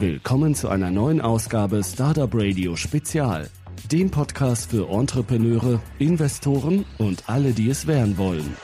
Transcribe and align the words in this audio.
Willkommen 0.00 0.54
zu 0.54 0.70
einer 0.70 0.90
neuen 0.90 1.20
Ausgabe 1.20 1.82
Startup 1.84 2.30
Radio 2.32 2.74
Spezial, 2.74 3.50
dem 3.92 4.10
Podcast 4.10 4.70
für 4.70 4.88
Entrepreneure, 4.88 5.82
Investoren 5.98 6.86
und 6.96 7.24
alle, 7.26 7.52
die 7.52 7.68
es 7.68 7.86
werden 7.86 8.16
wollen. 8.16 8.56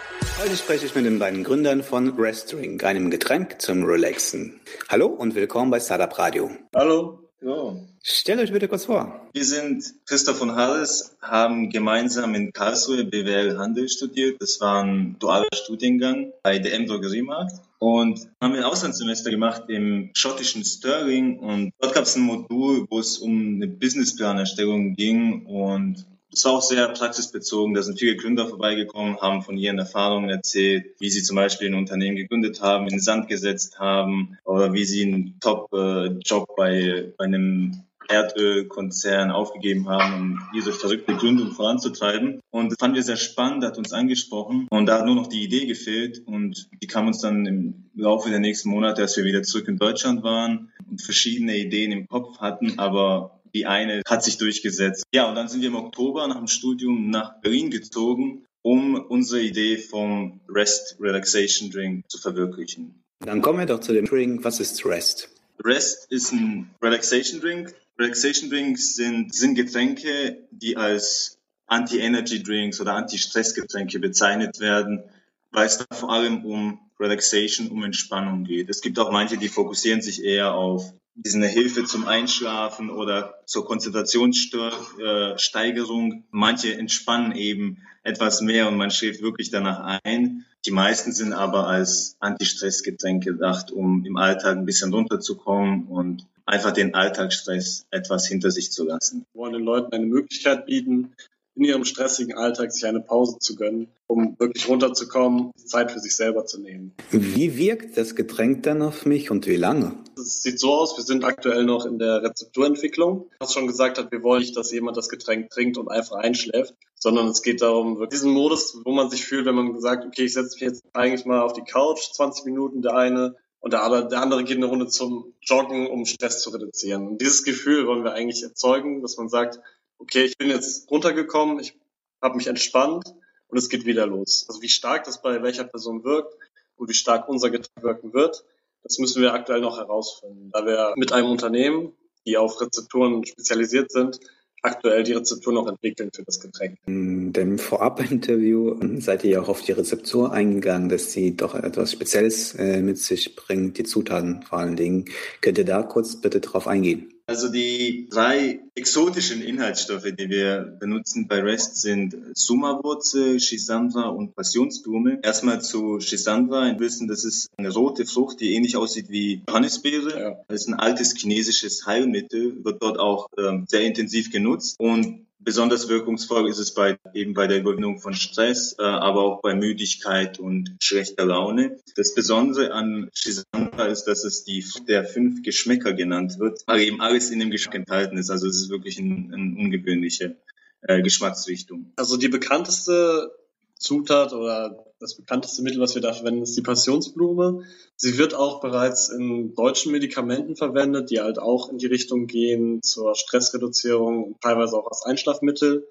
Heute 0.43 0.57
spreche 0.57 0.87
ich 0.87 0.95
mit 0.95 1.05
den 1.05 1.19
beiden 1.19 1.45
Gründern 1.45 1.83
von 1.83 2.19
Restring, 2.19 2.81
einem 2.81 3.11
Getränk 3.11 3.61
zum 3.61 3.85
Relaxen. 3.85 4.61
Hallo 4.89 5.09
und 5.09 5.35
willkommen 5.35 5.71
bei 5.71 5.79
Startup 5.79 6.19
Radio. 6.19 6.49
Hallo. 6.75 7.29
Ja. 7.43 7.77
Stellt 8.03 8.41
euch 8.41 8.53
bitte 8.53 8.67
kurz 8.67 8.87
vor. 8.87 9.29
Wir 9.35 9.45
sind 9.45 9.85
Christoph 10.07 10.41
und 10.41 10.55
Harris, 10.55 11.19
haben 11.21 11.69
gemeinsam 11.69 12.35
in 12.35 12.51
Karlsruhe 12.51 13.05
BWL 13.05 13.59
Handel 13.59 13.91
studiert. 13.91 14.41
Das 14.41 14.59
war 14.63 14.83
ein 14.83 15.17
dualer 15.19 15.49
Studiengang 15.53 16.33
bei 16.43 16.59
DM 16.59 16.87
Drogeriemarkt. 16.87 17.61
Und 17.79 18.29
haben 18.41 18.55
ein 18.55 18.63
Auslandssemester 18.63 19.31
gemacht 19.31 19.65
im 19.69 20.11
schottischen 20.15 20.65
Stirling. 20.65 21.39
Und 21.39 21.73
dort 21.79 21.95
gab 21.95 22.05
es 22.05 22.17
ein 22.17 22.23
Modul, 22.23 22.87
wo 22.89 22.99
es 22.99 23.19
um 23.19 23.57
eine 23.57 23.69
Businessplanerstellung 23.69 24.95
ging. 24.95 25.45
Und 25.47 26.07
es 26.33 26.45
war 26.45 26.53
auch 26.53 26.63
sehr 26.63 26.89
praxisbezogen. 26.89 27.75
Da 27.75 27.83
sind 27.83 27.99
viele 27.99 28.17
Gründer 28.17 28.47
vorbeigekommen, 28.47 29.21
haben 29.21 29.43
von 29.43 29.57
ihren 29.57 29.79
Erfahrungen 29.79 30.31
erzählt, 30.31 30.95
wie 30.99 31.11
sie 31.11 31.23
zum 31.23 31.37
Beispiel 31.37 31.69
ein 31.69 31.75
Unternehmen 31.75 32.17
gegründet 32.17 32.61
haben, 32.61 32.85
in 32.85 32.91
den 32.91 33.01
Sand 33.01 33.29
gesetzt 33.29 33.79
haben 33.79 34.37
oder 34.45 34.73
wie 34.73 34.85
sie 34.85 35.03
einen 35.03 35.41
Top-Job 35.41 36.57
bei, 36.57 37.13
bei 37.17 37.25
einem 37.25 37.85
Erdölkonzern 38.09 39.31
aufgegeben 39.31 39.89
haben, 39.89 40.15
um 40.15 40.41
diese 40.55 40.73
verrückte 40.73 41.15
Gründung 41.17 41.53
voranzutreiben. 41.53 42.41
Und 42.51 42.71
das 42.71 42.79
fanden 42.79 42.97
wir 42.97 43.03
sehr 43.03 43.17
spannend, 43.17 43.65
hat 43.65 43.79
uns 43.79 43.93
angesprochen. 43.93 44.67
Und 44.71 44.87
da 44.87 44.99
hat 44.99 45.07
nur 45.07 45.15
noch 45.15 45.27
die 45.27 45.43
Idee 45.43 45.67
gefehlt. 45.67 46.23
Und 46.27 46.69
die 46.83 46.87
kam 46.87 47.07
uns 47.07 47.21
dann 47.21 47.47
im 47.47 47.91
Laufe 47.95 48.31
der 48.31 48.41
nächsten 48.41 48.71
Monate, 48.71 49.03
als 49.03 49.17
wir 49.17 49.25
wieder 49.25 49.43
zurück 49.43 49.69
in 49.69 49.79
Deutschland 49.79 50.23
waren 50.23 50.73
und 50.89 51.03
verschiedene 51.03 51.57
Ideen 51.57 51.93
im 51.93 52.07
Kopf 52.07 52.39
hatten, 52.39 52.79
aber 52.79 53.41
die 53.55 53.67
eine 53.67 54.03
hat 54.07 54.23
sich 54.23 54.37
durchgesetzt. 54.37 55.05
Ja, 55.15 55.29
und 55.29 55.35
dann 55.35 55.49
sind 55.49 55.63
wir 55.63 55.69
im 55.69 55.77
Oktober 55.77 56.29
nach 56.29 56.37
dem 56.37 56.47
Studium 56.47 57.09
nach 57.09 57.41
Berlin 57.41 57.71
gezogen, 57.71 58.45
um 58.63 58.95
unsere 58.95 59.41
Idee 59.41 59.79
vom 59.79 60.41
Rest 60.49 60.97
Relaxation 61.01 61.71
Drink 61.71 62.05
zu 62.09 62.19
verwirklichen. 62.19 63.03
Dann 63.21 63.41
kommen 63.41 63.59
wir 63.59 63.67
doch 63.67 63.81
zu 63.81 63.93
dem 63.95 64.05
Drink. 64.05 64.45
Was 64.45 64.61
ist 64.61 64.85
Rest? 64.85 65.31
Rest 65.65 66.07
ist 66.11 66.33
ein 66.33 66.71
Relaxation 66.83 67.41
Drink. 67.41 67.75
Relaxation 67.99 68.51
Drinks 68.51 68.95
sind, 68.95 69.35
sind 69.35 69.55
Getränke, 69.55 70.47
die 70.51 70.77
als 70.77 71.39
Anti-Energy 71.67 72.43
Drinks 72.43 72.79
oder 72.81 72.95
Anti-Stress-Getränke 72.95 73.99
bezeichnet 73.99 74.61
werden, 74.61 75.03
weil 75.51 75.67
es 75.67 75.79
da 75.79 75.87
vor 75.95 76.13
allem 76.13 76.45
um 76.45 76.79
Relaxation, 77.01 77.69
um 77.69 77.83
Entspannung 77.85 78.45
geht. 78.45 78.69
Es 78.71 78.83
gibt 78.83 78.99
auch 78.99 79.11
manche, 79.11 79.39
die 79.39 79.49
fokussieren 79.49 80.03
sich 80.03 80.23
eher 80.25 80.55
auf 80.55 80.93
diese 81.15 81.47
Hilfe 81.47 81.85
zum 81.85 82.07
Einschlafen 82.07 82.91
oder 82.91 83.37
zur 83.47 83.65
Konzentrationssteigerung. 83.65 86.25
Manche 86.31 86.77
entspannen 86.77 87.33
eben 87.33 87.79
etwas 88.03 88.43
mehr 88.43 88.69
und 88.69 88.77
man 88.77 88.91
schläft 88.91 89.23
wirklich 89.23 89.49
danach 89.51 90.01
ein. 90.05 90.45
Die 90.67 90.73
meisten 90.73 91.13
sind 91.13 91.33
aber 91.33 91.67
als 91.67 92.17
Anti-Stress-Getränk 92.21 93.25
gedacht, 93.25 93.71
um 93.71 94.05
im 94.05 94.19
Alltag 94.19 94.59
ein 94.59 94.67
bisschen 94.67 94.93
runterzukommen 94.93 95.87
und 95.87 96.27
einfach 96.47 96.73
den 96.73 96.95
Alltagsstress 96.95 97.87
etwas 97.91 98.27
hinter 98.27 98.51
sich 98.51 98.73
zu 98.73 98.85
lassen. 98.85 99.27
Wir 99.33 99.41
wollen 99.41 99.53
den 99.53 99.65
Leuten 99.65 99.93
eine 99.93 100.07
Möglichkeit 100.07 100.67
bieten, 100.67 101.15
in 101.57 101.65
ihrem 101.65 101.85
stressigen 101.85 102.37
Alltag 102.37 102.71
sich 102.71 102.85
eine 102.85 103.01
Pause 103.01 103.39
zu 103.39 103.57
gönnen, 103.57 103.89
um 104.07 104.37
wirklich 104.39 104.69
runterzukommen, 104.69 105.53
Zeit 105.57 105.91
für 105.91 106.01
sich 106.01 106.15
selber 106.15 106.45
zu 106.45 106.61
nehmen. 106.61 106.95
Wie 107.11 107.57
wirkt 107.57 107.97
das 107.97 108.15
Getränk 108.15 108.63
dann 108.65 108.83
auf 108.83 109.07
mich 109.07 109.31
und 109.31 109.47
wie 109.47 109.57
lange? 109.57 109.95
Es 110.19 110.43
sieht 110.43 110.61
so 110.61 110.75
aus, 110.75 110.99
wir 110.99 111.05
sind 111.05 111.25
aktuell 111.25 111.65
noch 111.65 111.87
in 111.87 111.99
der 111.99 112.23
Rezepturentwicklung. 112.23 113.31
Was 113.41 113.55
schon 113.55 113.67
gesagt 113.67 113.99
hat, 113.99 114.13
wir 114.13 114.23
wollen 114.23 114.41
nicht, 114.41 114.57
dass 114.57 114.71
jemand 114.71 114.99
das 114.99 115.09
Getränk 115.09 115.49
trinkt 115.49 115.79
und 115.79 115.89
einfach 115.89 116.17
einschläft, 116.17 116.75
sondern 116.95 117.27
es 117.29 117.43
geht 117.43 117.63
darum, 117.63 118.07
diesen 118.11 118.33
Modus, 118.33 118.79
wo 118.85 118.93
man 118.93 119.09
sich 119.09 119.25
fühlt, 119.25 119.47
wenn 119.47 119.55
man 119.55 119.81
sagt, 119.81 120.05
okay, 120.05 120.25
ich 120.25 120.35
setze 120.35 120.57
mich 120.57 120.61
jetzt 120.61 120.85
eigentlich 120.93 121.25
mal 121.25 121.41
auf 121.41 121.55
die 121.55 121.65
Couch, 121.65 122.13
20 122.13 122.45
Minuten 122.45 122.83
der 122.83 122.97
eine, 122.97 123.35
und 123.67 123.73
der, 123.73 124.03
der 124.03 124.23
andere 124.23 124.45
geht 124.45 124.59
eine 124.59 124.67
Runde 124.67 124.87
zum 124.87 125.35
Joggen, 125.43 125.89
um 125.89 126.07
Stress 126.07 126.41
zu 126.41 126.51
reduzieren. 126.51 127.09
Und 127.09 127.21
dieses 127.21 127.43
Gefühl 127.43 127.89
wollen 127.89 128.05
wir 128.05 128.13
eigentlich 128.13 128.45
erzeugen, 128.45 129.03
dass 129.03 129.17
man 129.17 129.29
sagt, 129.29 129.59
okay, 129.99 130.23
ich 130.23 130.39
bin 130.39 130.51
jetzt 130.51 130.89
runtergekommen, 130.89 131.59
ich 131.59 131.77
habe 132.23 132.37
mich 132.37 132.47
entspannt 132.47 133.13
und 133.49 133.59
es 133.59 133.69
geht 133.69 133.85
wieder 133.85 134.07
los. 134.07 134.47
Also 134.49 134.63
wie 134.63 134.69
stark 134.69 135.03
das 135.03 135.21
bei 135.21 135.43
welcher 135.43 135.65
Person 135.65 136.05
wirkt 136.05 136.33
und 136.77 136.89
wie 136.89 136.95
stark 136.95 137.29
unser 137.29 137.51
Getränk 137.51 137.83
wirken 137.83 138.15
wird, 138.15 138.45
das 138.85 138.99
müssen 138.99 139.21
wir 139.21 139.35
aktuell 139.35 139.63
noch 139.63 139.79
herausfinden. 139.79 140.51
Da 140.53 140.65
wir 140.65 140.93
mit 140.95 141.11
einem 141.11 141.29
Unternehmen, 141.29 141.93
die 142.25 142.37
auf 142.37 142.61
Rezepturen 142.61 143.27
spezialisiert 143.27 143.91
sind, 143.91 144.21
aktuell 144.67 145.03
die 145.03 145.13
Rezeptur 145.13 145.53
noch 145.53 145.67
entwickeln 145.69 146.11
für 146.13 146.23
das 146.23 146.41
Getränk. 146.41 146.77
In 146.87 147.33
dem 147.33 147.59
Vorab-Interview 147.59 148.77
seid 149.01 149.25
ihr 149.25 149.31
ja 149.31 149.41
auch 149.41 149.49
auf 149.49 149.63
die 149.63 149.73
Rezeptur 149.73 150.33
eingegangen, 150.33 150.89
dass 150.89 151.13
sie 151.13 151.37
doch 151.37 151.55
etwas 151.55 151.93
Spezielles 151.93 152.55
äh, 152.55 152.83
mit 152.83 152.99
sich 152.99 153.37
bringt, 153.37 153.79
die 153.79 153.85
Zutaten 153.85 154.43
vor 154.43 154.59
allen 154.59 154.77
Dingen. 154.77 155.07
Könnt 155.41 155.59
ihr 155.59 155.65
da 155.65 155.83
kurz 155.83 156.21
bitte 156.21 156.41
drauf 156.41 156.67
eingehen? 156.67 157.16
Also 157.29 157.49
die 157.49 158.09
drei 158.09 158.61
exotischen 158.77 159.43
Inhaltsstoffe, 159.43 160.05
die 160.17 160.31
wir 160.31 160.77
benutzen 160.79 161.27
bei 161.27 161.41
REST 161.41 161.77
sind 161.77 162.17
Sumawurzel, 162.35 163.41
Schisandra 163.41 164.09
und 164.11 164.37
Passionsblume. 164.37 165.19
Erstmal 165.25 165.61
zu 165.61 165.99
Schisandra. 165.99 166.67
Wir 166.67 166.79
wissen, 166.79 167.09
das 167.09 167.25
ist 167.25 167.51
eine 167.57 167.73
rote 167.73 168.07
Frucht, 168.07 168.41
die 168.41 168.55
ähnlich 168.55 168.77
aussieht 168.77 169.11
wie 169.11 169.43
Johannisbeere. 169.49 170.21
Ja. 170.21 170.37
Das 170.47 170.63
ist 170.63 170.69
ein 170.69 170.75
altes 170.75 171.17
chinesisches 171.17 171.85
Heilmittel, 171.85 172.65
wird 172.65 172.81
dort 172.81 173.01
auch 173.01 173.29
ähm, 173.37 173.65
sehr 173.67 173.83
intensiv 173.83 174.31
genutzt 174.31 174.79
und 174.79 175.26
Besonders 175.47 175.89
wirkungsvoll 175.89 176.49
ist 176.49 176.59
es 176.59 176.75
bei, 176.75 176.99
eben 177.15 177.33
bei 177.33 177.47
der 177.47 177.61
Überwindung 177.61 178.01
von 178.01 178.15
Stress, 178.15 178.75
äh, 178.81 178.83
aber 178.83 179.23
auch 179.23 179.43
bei 179.43 179.55
Müdigkeit 179.55 180.41
und 180.41 180.77
schlechter 180.83 181.25
Laune. 181.25 181.79
Das 181.95 182.17
Besondere 182.17 182.73
an 182.73 183.11
Shisamba 183.15 183.85
ist, 183.85 184.07
dass 184.07 184.25
es 184.25 184.43
die 184.43 184.65
der 184.89 185.05
fünf 185.05 185.45
Geschmäcker 185.45 185.93
genannt 185.93 186.41
wird, 186.41 186.65
weil 186.67 186.81
eben 186.81 187.01
alles 187.01 187.31
in 187.31 187.39
dem 187.39 187.53
Geschmack 187.53 187.77
enthalten 187.77 188.19
ist. 188.19 188.29
Also 188.29 188.49
es 188.49 188.61
ist 188.61 188.71
wirklich 188.71 188.99
eine 188.99 189.33
ein 189.33 189.57
ungewöhnliche 189.57 190.37
äh, 190.83 191.01
Geschmacksrichtung. 191.01 191.93
Also 191.95 192.17
die 192.17 192.27
bekannteste 192.27 193.31
Zutat 193.79 194.33
oder 194.33 194.87
das 194.99 195.17
bekannteste 195.17 195.63
Mittel, 195.63 195.81
was 195.81 195.95
wir 195.95 196.03
da 196.03 196.13
verwenden, 196.13 196.43
ist 196.43 196.57
die 196.57 196.63
Passionsblume. 196.63 197.65
Sie 197.97 198.17
wird 198.19 198.35
auch 198.35 198.61
bereits 198.61 199.11
in 199.11 199.55
deutschen 199.55 199.93
Medikamenten 199.93 200.57
verwendet, 200.57 201.11
die 201.11 201.21
halt 201.21 201.39
auch 201.39 201.71
in 201.71 201.79
die 201.79 201.87
Richtung 201.87 202.27
gehen 202.27 202.83
zur 202.83 203.15
Stressreduzierung 203.15 204.25
und 204.25 204.41
teilweise 204.41 204.77
auch 204.77 204.87
als 204.87 205.03
Einschlafmittel. 205.03 205.87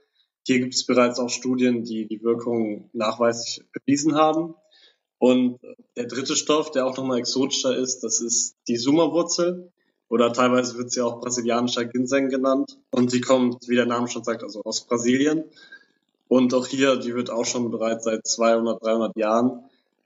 Hier 0.46 0.60
gibt 0.60 0.74
es 0.74 0.86
bereits 0.86 1.20
auch 1.20 1.30
Studien, 1.30 1.84
die 1.84 2.08
die 2.08 2.24
Wirkung 2.24 2.90
nachweislich 2.94 3.64
bewiesen 3.72 4.16
haben. 4.16 4.56
Und 5.18 5.60
der 5.96 6.08
dritte 6.08 6.36
Stoff, 6.36 6.72
der 6.72 6.86
auch 6.86 6.98
nochmal 6.98 7.20
exotischer 7.20 7.76
ist, 7.76 8.02
das 8.04 8.22
ist 8.22 8.56
die 8.68 8.78
Sumawurzel. 8.78 9.72
Oder 10.08 10.32
teilweise 10.34 10.78
wird 10.78 10.92
sie 10.92 11.02
auch 11.02 11.20
brasilianischer 11.20 11.86
Ginseng 11.86 12.30
genannt. 12.30 12.78
Und 12.92 13.10
sie 13.10 13.22
kommt, 13.22 13.68
wie 13.68 13.76
der 13.76 13.88
Name 13.88 14.08
schon 14.08 14.24
sagt, 14.24 14.44
also 14.44 14.62
aus 14.64 14.86
Brasilien. 14.86 15.46
Und 16.28 16.54
auch 16.54 16.68
hier, 16.68 16.96
die 16.98 17.14
wird 17.14 17.30
auch 17.30 17.46
schon 17.46 17.70
bereits 17.72 18.06
seit 18.06 18.26
200, 18.26 18.84
300 18.84 19.16
Jahren 19.16 19.64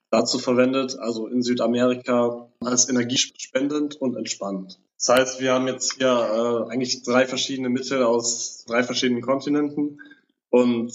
dazu 0.09 0.39
verwendet, 0.39 0.97
also 0.99 1.27
in 1.27 1.41
Südamerika 1.41 2.47
als 2.61 2.89
energiespendend 2.89 3.95
und 3.95 4.15
entspannend. 4.15 4.79
Das 4.97 5.09
heißt, 5.09 5.39
wir 5.39 5.53
haben 5.53 5.67
jetzt 5.67 5.93
hier 5.93 6.07
äh, 6.07 6.71
eigentlich 6.71 7.03
drei 7.03 7.25
verschiedene 7.25 7.69
Mittel 7.69 8.03
aus 8.03 8.65
drei 8.67 8.83
verschiedenen 8.83 9.21
Kontinenten 9.21 10.01
und 10.49 10.91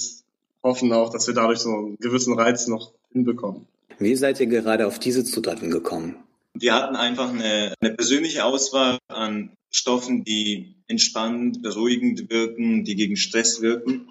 hoffen 0.62 0.92
auch, 0.92 1.10
dass 1.10 1.26
wir 1.26 1.34
dadurch 1.34 1.60
so 1.60 1.70
einen 1.70 1.96
gewissen 1.98 2.38
Reiz 2.38 2.66
noch 2.66 2.92
hinbekommen. 3.12 3.66
Wie 3.98 4.16
seid 4.16 4.40
ihr 4.40 4.46
gerade 4.46 4.86
auf 4.86 4.98
diese 4.98 5.24
Zutaten 5.24 5.70
gekommen? 5.70 6.16
Wir 6.54 6.74
hatten 6.74 6.96
einfach 6.96 7.30
eine, 7.30 7.74
eine 7.80 7.94
persönliche 7.94 8.44
Auswahl 8.44 8.98
an 9.08 9.50
Stoffen, 9.70 10.24
die 10.24 10.74
entspannend, 10.86 11.62
beruhigend 11.62 12.30
wirken, 12.30 12.84
die 12.84 12.94
gegen 12.94 13.16
Stress 13.16 13.60
wirken. 13.60 14.08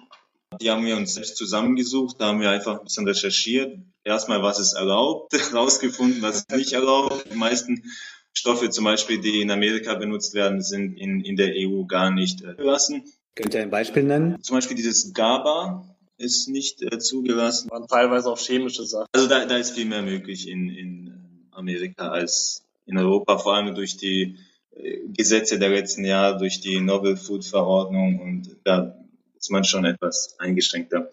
Die 0.60 0.70
haben 0.70 0.84
wir 0.84 0.96
uns 0.96 1.14
selbst 1.14 1.36
zusammengesucht, 1.36 2.16
da 2.18 2.26
haben 2.26 2.40
wir 2.40 2.50
einfach 2.50 2.78
ein 2.78 2.84
bisschen 2.84 3.06
recherchiert. 3.06 3.78
Erstmal, 4.04 4.42
was 4.42 4.58
ist 4.58 4.74
erlaubt, 4.74 5.34
rausgefunden, 5.54 6.22
was 6.22 6.36
ist 6.38 6.50
nicht 6.50 6.72
erlaubt. 6.72 7.26
Die 7.32 7.36
meisten 7.36 7.84
Stoffe 8.32 8.70
zum 8.70 8.84
Beispiel, 8.84 9.20
die 9.20 9.40
in 9.40 9.50
Amerika 9.50 9.94
benutzt 9.94 10.34
werden, 10.34 10.60
sind 10.60 10.96
in, 10.96 11.20
in 11.20 11.36
der 11.36 11.54
EU 11.56 11.84
gar 11.84 12.10
nicht 12.10 12.42
äh, 12.42 12.56
zugelassen. 12.56 13.04
Könnt 13.34 13.54
ihr 13.54 13.62
ein 13.62 13.70
Beispiel 13.70 14.02
nennen? 14.02 14.42
Zum 14.42 14.56
Beispiel 14.56 14.76
dieses 14.76 15.12
GABA 15.12 15.84
ist 16.18 16.48
nicht 16.48 16.82
äh, 16.82 16.98
zugelassen. 16.98 17.70
Und 17.70 17.88
teilweise 17.88 18.30
auch 18.30 18.38
chemische 18.38 18.84
Sachen. 18.84 19.06
Also 19.12 19.28
da, 19.28 19.44
da 19.44 19.56
ist 19.56 19.74
viel 19.74 19.86
mehr 19.86 20.02
möglich 20.02 20.48
in, 20.48 20.68
in 20.68 21.48
Amerika 21.50 22.08
als 22.08 22.64
in 22.86 22.98
Europa, 22.98 23.38
vor 23.38 23.54
allem 23.54 23.74
durch 23.74 23.96
die 23.96 24.36
äh, 24.76 24.98
Gesetze 25.16 25.58
der 25.58 25.70
letzten 25.70 26.04
Jahre, 26.04 26.38
durch 26.38 26.60
die 26.60 26.80
Novel 26.80 27.16
Food 27.16 27.44
Verordnung 27.44 28.20
und 28.20 28.56
da 28.64 28.96
ist 29.44 29.50
man 29.50 29.64
schon 29.64 29.84
etwas 29.84 30.36
eingeschränkter. 30.38 31.10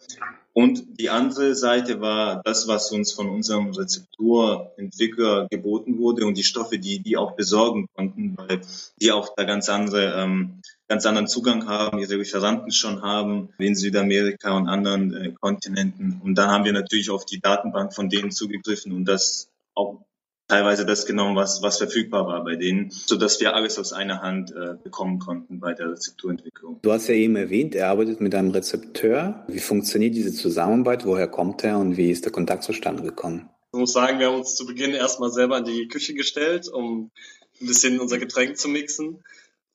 Und 0.54 1.00
die 1.00 1.10
andere 1.10 1.54
Seite 1.54 2.00
war 2.00 2.42
das, 2.46 2.66
was 2.66 2.92
uns 2.92 3.12
von 3.12 3.30
unserem 3.30 3.72
Rezepturentwickler 3.72 5.48
geboten 5.50 5.98
wurde 5.98 6.26
und 6.26 6.38
die 6.38 6.44
Stoffe, 6.44 6.80
die 6.80 7.00
die 7.00 7.18
auch 7.18 7.36
besorgen 7.36 7.88
konnten, 7.94 8.38
weil 8.38 8.62
die 9.02 9.12
auch 9.12 9.36
da 9.36 9.44
ganz 9.44 9.68
andere, 9.68 10.14
ähm, 10.16 10.62
ganz 10.88 11.06
anderen 11.06 11.28
Zugang 11.28 11.68
haben, 11.68 12.00
ihre 12.00 12.16
Lieferanten 12.16 12.72
schon 12.72 13.02
haben 13.02 13.50
in 13.60 13.76
Südamerika 13.76 14.56
und 14.56 14.70
anderen 14.70 15.14
äh, 15.14 15.34
Kontinenten. 15.40 16.22
Und 16.24 16.36
dann 16.36 16.50
haben 16.50 16.64
wir 16.64 16.74
natürlich 16.74 17.10
auf 17.10 17.26
die 17.26 17.42
Datenbank 17.42 17.94
von 17.94 18.10
denen 18.10 18.32
zugegriffen 18.32 18.94
und 18.94 19.06
das 19.06 19.50
auch 19.76 20.06
teilweise 20.52 20.86
das 20.86 21.06
genommen, 21.06 21.38
was, 21.38 21.62
was 21.62 21.78
verfügbar 21.78 22.28
war 22.28 22.44
bei 22.44 22.58
denen, 22.58 22.92
so 22.92 23.16
dass 23.16 23.40
wir 23.40 23.56
alles 23.56 23.80
aus 23.80 23.94
einer 23.94 24.22
Hand 24.22 24.52
äh, 24.52 24.76
bekommen 24.84 25.20
konnten 25.20 25.62
bei 25.62 25.74
der 25.74 25.90
Rezepturentwicklung. 25.90 26.80
Du 26.82 26.92
hast 26.92 27.08
ja 27.08 27.16
eben 27.16 27.38
erwähnt, 27.38 27.74
er 27.74 27.88
arbeitet 27.88 28.20
mit 28.20 28.36
einem 28.36 28.52
Rezepteur. 28.52 29.46
Wie 29.48 29.60
funktioniert 29.60 30.14
diese 30.14 30.34
Zusammenarbeit? 30.34 31.06
Woher 31.06 31.30
kommt 31.30 31.64
er 31.64 31.78
und 31.78 31.96
wie 31.96 32.12
ist 32.12 32.26
der 32.26 32.34
Kontakt 32.34 32.64
zustande 32.64 33.02
gekommen? 33.02 33.50
Ich 33.72 33.80
muss 33.80 33.94
sagen, 33.94 34.20
wir 34.20 34.28
haben 34.28 34.40
uns 34.40 34.56
zu 34.56 34.66
Beginn 34.66 34.92
erstmal 34.92 35.32
selber 35.32 35.60
in 35.60 35.64
die 35.64 35.88
Küche 35.88 36.14
gestellt, 36.14 36.68
um 36.68 37.12
ein 37.62 37.68
bisschen 37.68 38.02
unser 38.02 38.18
Getränk 38.18 38.58
zu 38.58 38.68
mixen. 38.68 39.24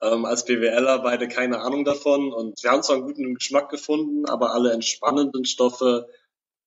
Ähm, 0.02 0.26
als 0.26 0.44
BWLer 0.44 0.98
beide 0.98 1.26
keine 1.26 1.60
Ahnung 1.60 1.86
davon 1.86 2.34
und 2.34 2.62
wir 2.62 2.70
haben 2.70 2.82
zwar 2.82 2.96
einen 2.96 3.06
guten 3.06 3.34
Geschmack 3.34 3.70
gefunden, 3.70 4.26
aber 4.26 4.52
alle 4.52 4.72
entspannenden 4.72 5.46
Stoffe 5.46 6.06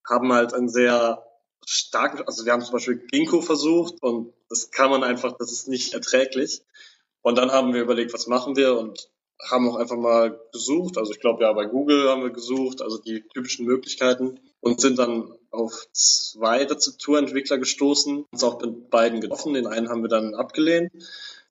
haben 0.04 0.34
halt 0.34 0.56
einen 0.56 0.70
sehr 0.70 1.29
stark, 1.70 2.24
also 2.26 2.46
wir 2.46 2.52
haben 2.52 2.64
zum 2.64 2.74
Beispiel 2.74 2.98
Ginkgo 2.98 3.42
versucht 3.42 4.02
und 4.02 4.34
das 4.50 4.72
kann 4.72 4.90
man 4.90 5.04
einfach, 5.04 5.38
das 5.38 5.52
ist 5.52 5.68
nicht 5.68 5.94
erträglich. 5.94 6.64
Und 7.22 7.38
dann 7.38 7.52
haben 7.52 7.74
wir 7.74 7.82
überlegt, 7.82 8.12
was 8.14 8.26
machen 8.26 8.56
wir 8.56 8.78
und 8.78 9.10
haben 9.48 9.70
auch 9.70 9.76
einfach 9.76 9.96
mal 9.96 10.40
gesucht. 10.52 10.98
Also 10.98 11.12
ich 11.12 11.20
glaube 11.20 11.44
ja, 11.44 11.54
bei 11.54 11.66
Google 11.66 12.10
haben 12.10 12.24
wir 12.24 12.32
gesucht, 12.32 12.82
also 12.82 12.98
die 12.98 13.22
typischen 13.22 13.66
Möglichkeiten 13.68 14.40
und 14.62 14.82
sind 14.82 14.98
dann 14.98 15.32
auf 15.52 15.88
zwei 15.94 16.64
Rezepturentwickler 16.64 17.60
gestoßen, 17.60 18.26
uns 18.32 18.44
auch 18.44 18.60
mit 18.62 18.90
beiden 18.90 19.22
getroffen. 19.22 19.54
Den 19.54 19.68
einen 19.68 19.90
haben 19.90 20.02
wir 20.02 20.10
dann 20.10 20.34
abgelehnt. 20.34 20.92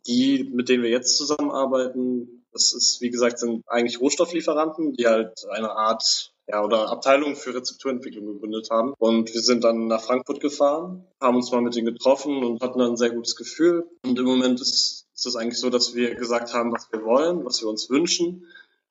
Die, 0.06 0.44
mit 0.53 0.69
denen 0.69 0.82
wir 0.82 0.91
jetzt 0.91 1.17
zusammenarbeiten, 1.17 2.44
das 2.53 2.73
ist, 2.73 3.00
wie 3.00 3.11
gesagt, 3.11 3.38
sind 3.38 3.62
eigentlich 3.69 4.00
Rohstofflieferanten, 4.00 4.94
die 4.94 5.06
halt 5.06 5.47
eine 5.49 5.71
Art 5.71 6.32
ja, 6.49 6.65
oder 6.65 6.91
Abteilung 6.91 7.37
für 7.37 7.55
Rezepturentwicklung 7.55 8.27
gegründet 8.27 8.71
haben. 8.71 8.95
Und 8.99 9.33
wir 9.35 9.43
sind 9.43 9.65
dann 9.65 9.87
nach 9.87 10.00
Frankfurt 10.00 10.41
gefahren, 10.41 11.05
haben 11.21 11.37
uns 11.37 11.53
mal 11.53 11.61
mit 11.61 11.77
denen 11.77 11.87
getroffen 11.87 12.43
und 12.43 12.62
hatten 12.62 12.79
dann 12.79 12.93
ein 12.93 12.97
sehr 12.97 13.11
gutes 13.11 13.37
Gefühl. 13.37 13.87
Und 14.05 14.19
im 14.19 14.25
Moment 14.25 14.61
ist, 14.61 15.06
ist 15.15 15.27
es 15.27 15.37
eigentlich 15.37 15.59
so, 15.59 15.69
dass 15.69 15.95
wir 15.95 16.15
gesagt 16.15 16.55
haben, 16.55 16.73
was 16.73 16.91
wir 16.91 17.05
wollen, 17.05 17.45
was 17.45 17.61
wir 17.61 17.69
uns 17.69 17.91
wünschen. 17.91 18.47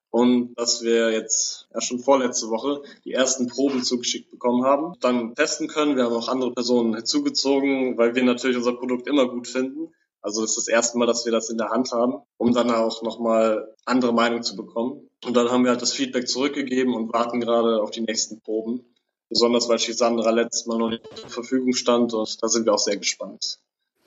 Und 0.09 0.56
dass 0.56 0.83
wir 0.83 1.12
jetzt 1.12 1.68
ja 1.74 1.81
schon 1.81 2.00
vorletzte 2.00 2.50
Woche 2.50 2.81
die 3.04 3.12
ersten 3.12 3.48
Proben 3.48 3.83
zugeschickt 3.83 4.31
bekommen 4.31 4.63
haben, 4.63 4.94
dann 5.01 5.36
testen 5.36 5.68
können. 5.68 5.98
Wir 5.98 6.06
haben 6.06 6.13
auch 6.13 6.30
andere 6.30 6.54
Personen 6.54 6.95
hinzugezogen, 6.95 7.98
weil 7.98 8.15
wir 8.15 8.24
natürlich 8.24 8.57
unser 8.57 8.74
Produkt 8.74 9.07
immer 9.07 9.27
gut 9.27 9.48
finden. 9.48 9.94
Also 10.22 10.42
das 10.42 10.52
ist 10.52 10.58
das 10.58 10.68
erste 10.68 10.98
Mal, 10.98 11.06
dass 11.06 11.25
wir 11.25 11.31
das 11.31 11.50
in 11.50 11.58
der 11.58 11.69
Hand 11.69 11.92
haben, 11.92 12.22
um 12.38 12.54
dann 12.54 12.72
auch 12.72 13.02
nochmal 13.04 13.74
andere 13.86 14.14
Meinung 14.14 14.44
zu 14.44 14.56
bekommen. 14.56 15.08
Und 15.24 15.36
dann 15.36 15.50
haben 15.50 15.64
wir 15.64 15.72
halt 15.72 15.81
das 15.81 15.94
Feedback 15.94 16.28
zurückgegeben 16.28 16.94
und 16.94 17.14
warten 17.14 17.40
gerade 17.40 17.81
auf 17.81 17.92
die 17.92 18.02
nächsten 18.02 18.42
Proben. 18.42 18.86
Besonders 19.30 19.68
weil 19.68 19.80
Shisandra 19.80 20.31
letztes 20.31 20.66
Mal 20.68 20.78
noch 20.78 20.90
nicht 20.90 21.04
zur 21.16 21.30
Verfügung 21.30 21.74
stand 21.74 22.14
und 22.14 22.38
da 22.42 22.48
sind 22.48 22.66
wir 22.66 22.74
auch 22.74 22.80
sehr 22.80 22.98
gespannt. 22.98 23.60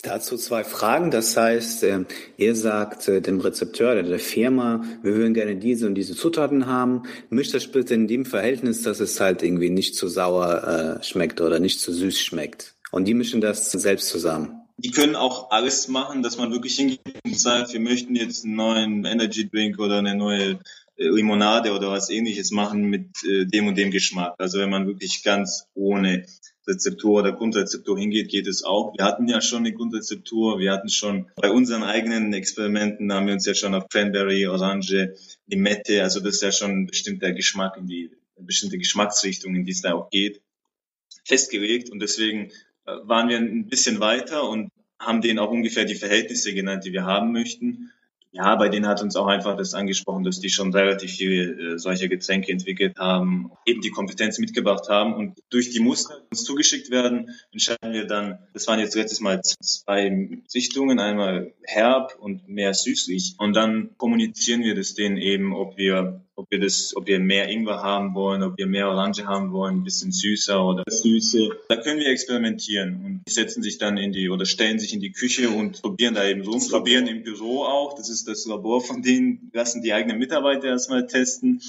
Dazu 0.02 0.38
zwei 0.38 0.64
Fragen. 0.64 1.10
Das 1.10 1.36
heißt, 1.36 1.82
äh, 1.84 2.04
ihr 2.38 2.56
sagt 2.56 3.06
äh, 3.08 3.20
dem 3.20 3.40
Rezepteur 3.40 3.92
oder 3.92 4.02
der 4.02 4.18
Firma, 4.18 4.82
wir 5.02 5.14
würden 5.14 5.34
gerne 5.34 5.56
diese 5.56 5.86
und 5.86 5.94
diese 5.94 6.16
Zutaten 6.16 6.66
haben. 6.66 7.02
Mischt 7.28 7.52
das 7.52 7.66
bitte 7.66 7.92
in 7.94 8.08
dem 8.08 8.24
Verhältnis, 8.24 8.82
dass 8.82 9.00
es 9.00 9.20
halt 9.20 9.42
irgendwie 9.42 9.68
nicht 9.68 9.94
zu 9.94 10.08
sauer 10.08 10.98
äh, 11.00 11.02
schmeckt 11.02 11.42
oder 11.42 11.60
nicht 11.60 11.80
zu 11.80 11.92
süß 11.92 12.18
schmeckt. 12.18 12.76
Und 12.90 13.04
die 13.06 13.14
mischen 13.14 13.42
das 13.42 13.70
selbst 13.70 14.08
zusammen 14.08 14.59
die 14.82 14.90
können 14.90 15.14
auch 15.14 15.50
alles 15.50 15.88
machen, 15.88 16.22
dass 16.22 16.38
man 16.38 16.52
wirklich 16.52 16.76
hingeht 16.76 17.00
und 17.24 17.38
sagt, 17.38 17.72
wir 17.72 17.80
möchten 17.80 18.16
jetzt 18.16 18.44
einen 18.44 18.54
neuen 18.54 19.04
Energy 19.04 19.48
Drink 19.48 19.78
oder 19.78 19.98
eine 19.98 20.14
neue 20.14 20.58
äh, 20.96 21.08
Limonade 21.08 21.72
oder 21.72 21.90
was 21.90 22.08
ähnliches 22.08 22.50
machen 22.50 22.84
mit 22.84 23.08
äh, 23.24 23.44
dem 23.44 23.68
und 23.68 23.76
dem 23.76 23.90
Geschmack. 23.90 24.34
Also 24.38 24.58
wenn 24.58 24.70
man 24.70 24.86
wirklich 24.86 25.22
ganz 25.22 25.66
ohne 25.74 26.24
Rezeptur 26.66 27.20
oder 27.20 27.32
Grundrezeptur 27.32 27.98
hingeht, 27.98 28.30
geht 28.30 28.46
es 28.46 28.62
auch. 28.62 28.94
Wir 28.96 29.04
hatten 29.04 29.28
ja 29.28 29.40
schon 29.40 29.60
eine 29.60 29.72
Grundrezeptur, 29.72 30.58
wir 30.58 30.72
hatten 30.72 30.88
schon 30.88 31.30
bei 31.36 31.50
unseren 31.50 31.82
eigenen 31.82 32.32
Experimenten, 32.32 33.12
haben 33.12 33.26
wir 33.26 33.34
uns 33.34 33.46
ja 33.46 33.54
schon 33.54 33.74
auf 33.74 33.88
Cranberry, 33.88 34.46
Orange, 34.46 35.14
Limette, 35.46 36.02
also 36.02 36.20
das 36.20 36.36
ist 36.36 36.42
ja 36.42 36.52
schon 36.52 36.70
ein 36.70 36.86
bestimmter 36.86 37.32
Geschmack 37.32 37.76
in 37.76 37.86
die, 37.86 38.10
bestimmte 38.36 38.78
Geschmacksrichtung, 38.78 39.54
in 39.54 39.64
die 39.64 39.72
es 39.72 39.82
da 39.82 39.92
auch 39.92 40.08
geht, 40.10 40.40
festgelegt 41.24 41.90
und 41.90 42.00
deswegen 42.00 42.50
waren 43.04 43.28
wir 43.28 43.38
ein 43.38 43.68
bisschen 43.68 44.00
weiter 44.00 44.48
und 44.48 44.70
haben 44.98 45.22
denen 45.22 45.38
auch 45.38 45.50
ungefähr 45.50 45.84
die 45.84 45.94
Verhältnisse 45.94 46.54
genannt, 46.54 46.84
die 46.84 46.92
wir 46.92 47.04
haben 47.04 47.32
möchten. 47.32 47.90
Ja, 48.32 48.54
bei 48.54 48.68
denen 48.68 48.86
hat 48.86 49.02
uns 49.02 49.16
auch 49.16 49.26
einfach 49.26 49.56
das 49.56 49.74
angesprochen, 49.74 50.22
dass 50.22 50.38
die 50.38 50.50
schon 50.50 50.72
relativ 50.72 51.10
viele 51.10 51.72
äh, 51.72 51.78
solche 51.78 52.08
Getränke 52.08 52.52
entwickelt 52.52 52.96
haben, 52.96 53.50
eben 53.66 53.80
die 53.80 53.90
Kompetenz 53.90 54.38
mitgebracht 54.38 54.88
haben 54.88 55.14
und 55.14 55.40
durch 55.50 55.70
die 55.70 55.80
Muster, 55.80 56.14
die 56.20 56.28
uns 56.30 56.44
zugeschickt 56.44 56.92
werden, 56.92 57.30
entscheiden 57.50 57.92
wir 57.92 58.06
dann, 58.06 58.38
das 58.52 58.68
waren 58.68 58.78
jetzt 58.78 58.94
letztes 58.94 59.18
Mal 59.18 59.42
zwei 59.42 60.40
Sichtungen, 60.46 61.00
einmal 61.00 61.54
herb 61.64 62.16
und 62.20 62.48
mehr 62.48 62.72
süßlich 62.72 63.34
und 63.38 63.56
dann 63.56 63.96
kommunizieren 63.96 64.62
wir 64.62 64.76
das 64.76 64.94
denen 64.94 65.16
eben, 65.16 65.52
ob 65.52 65.76
wir 65.76 66.24
ob 66.40 66.50
wir 66.50 66.58
das, 66.58 66.96
ob 66.96 67.06
wir 67.06 67.20
mehr 67.20 67.48
Ingwer 67.48 67.82
haben 67.82 68.14
wollen, 68.14 68.42
ob 68.42 68.56
wir 68.56 68.66
mehr 68.66 68.88
Orange 68.88 69.26
haben 69.26 69.52
wollen, 69.52 69.76
ein 69.76 69.84
bisschen 69.84 70.10
süßer 70.10 70.64
oder 70.64 70.84
Süße. 70.88 71.50
Da 71.68 71.76
können 71.76 72.00
wir 72.00 72.08
experimentieren 72.08 73.04
und 73.04 73.22
die 73.28 73.32
setzen 73.32 73.62
sich 73.62 73.78
dann 73.78 73.98
in 73.98 74.12
die 74.12 74.30
oder 74.30 74.46
stellen 74.46 74.78
sich 74.78 74.94
in 74.94 75.00
die 75.00 75.12
Küche 75.12 75.50
und 75.50 75.82
probieren 75.82 76.14
da 76.14 76.26
eben 76.26 76.42
so, 76.42 76.58
probieren 76.70 77.06
im 77.06 77.22
Büro 77.22 77.64
auch. 77.64 77.94
Das 77.94 78.08
ist 78.08 78.26
das 78.26 78.46
Labor 78.46 78.80
von 78.80 79.02
denen, 79.02 79.50
lassen 79.52 79.82
die 79.82 79.92
eigenen 79.92 80.18
Mitarbeiter 80.18 80.68
erstmal 80.68 81.06
testen 81.06 81.60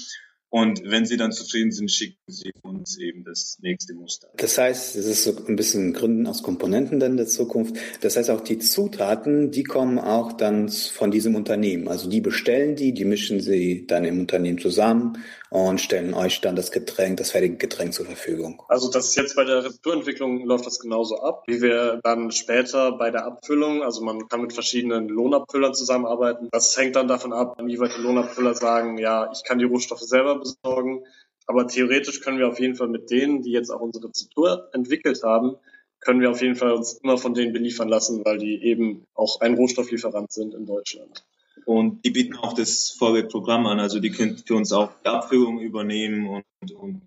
und 0.52 0.82
wenn 0.84 1.06
sie 1.06 1.16
dann 1.16 1.32
zufrieden 1.32 1.72
sind, 1.72 1.90
schicken 1.90 2.20
sie 2.30 2.52
uns 2.60 2.98
eben 2.98 3.24
das 3.24 3.56
nächste 3.62 3.94
Muster. 3.94 4.28
Das 4.36 4.58
heißt, 4.58 4.96
es 4.96 5.06
ist 5.06 5.24
so 5.24 5.34
ein 5.48 5.56
bisschen 5.56 5.94
Gründen 5.94 6.26
aus 6.26 6.42
Komponenten 6.42 7.00
dann 7.00 7.16
der 7.16 7.26
Zukunft. 7.26 7.74
Das 8.02 8.18
heißt, 8.18 8.28
auch 8.28 8.42
die 8.42 8.58
Zutaten, 8.58 9.50
die 9.50 9.62
kommen 9.62 9.98
auch 9.98 10.34
dann 10.34 10.68
von 10.68 11.10
diesem 11.10 11.36
Unternehmen. 11.36 11.88
Also 11.88 12.10
die 12.10 12.20
bestellen 12.20 12.76
die, 12.76 12.92
die 12.92 13.06
mischen 13.06 13.40
sie 13.40 13.86
dann 13.86 14.04
im 14.04 14.20
Unternehmen 14.20 14.58
zusammen 14.58 15.16
und 15.52 15.80
stellen 15.80 16.14
euch 16.14 16.40
dann 16.40 16.56
das 16.56 16.72
Getränk, 16.72 17.18
das 17.18 17.30
fertige 17.30 17.56
Getränk 17.56 17.92
zur 17.92 18.06
Verfügung. 18.06 18.62
Also 18.68 18.90
das 18.90 19.08
ist 19.08 19.16
jetzt 19.16 19.36
bei 19.36 19.44
der 19.44 19.64
Rezepturentwicklung 19.64 20.46
läuft 20.46 20.66
das 20.66 20.78
genauso 20.78 21.20
ab, 21.20 21.44
wie 21.46 21.60
wir 21.60 22.00
dann 22.02 22.30
später 22.30 22.92
bei 22.92 23.10
der 23.10 23.26
Abfüllung, 23.26 23.82
also 23.82 24.02
man 24.02 24.28
kann 24.28 24.40
mit 24.40 24.54
verschiedenen 24.54 25.08
Lohnabfüllern 25.08 25.74
zusammenarbeiten. 25.74 26.48
Das 26.50 26.74
hängt 26.76 26.96
dann 26.96 27.06
davon 27.06 27.34
ab, 27.34 27.58
wie 27.62 27.78
weit 27.78 27.92
die 27.98 28.02
Lohnabfüller 28.02 28.54
sagen, 28.54 28.96
ja, 28.96 29.30
ich 29.30 29.44
kann 29.44 29.58
die 29.58 29.66
Rohstoffe 29.66 30.00
selber 30.00 30.38
besorgen. 30.38 31.04
Aber 31.46 31.66
theoretisch 31.66 32.20
können 32.20 32.38
wir 32.38 32.48
auf 32.48 32.58
jeden 32.58 32.76
Fall 32.76 32.88
mit 32.88 33.10
denen, 33.10 33.42
die 33.42 33.50
jetzt 33.50 33.70
auch 33.70 33.80
unsere 33.80 34.08
Rezeptur 34.08 34.70
entwickelt 34.72 35.22
haben, 35.22 35.56
können 36.00 36.20
wir 36.20 36.30
auf 36.30 36.40
jeden 36.40 36.56
Fall 36.56 36.72
uns 36.72 36.94
immer 37.02 37.18
von 37.18 37.34
denen 37.34 37.52
beliefern 37.52 37.88
lassen, 37.88 38.24
weil 38.24 38.38
die 38.38 38.64
eben 38.64 39.04
auch 39.14 39.40
ein 39.40 39.54
Rohstofflieferant 39.54 40.32
sind 40.32 40.54
in 40.54 40.66
Deutschland. 40.66 41.24
Und 41.64 42.04
die 42.04 42.10
bieten 42.10 42.36
auch 42.36 42.52
das 42.52 42.90
Vorwärtsprogramm 42.90 43.66
an. 43.66 43.80
Also 43.80 44.00
die 44.00 44.10
können 44.10 44.38
für 44.38 44.54
uns 44.54 44.72
auch 44.72 44.90
die 45.04 45.08
Abführung 45.08 45.60
übernehmen 45.60 46.28
und, 46.28 46.72
und 46.72 47.02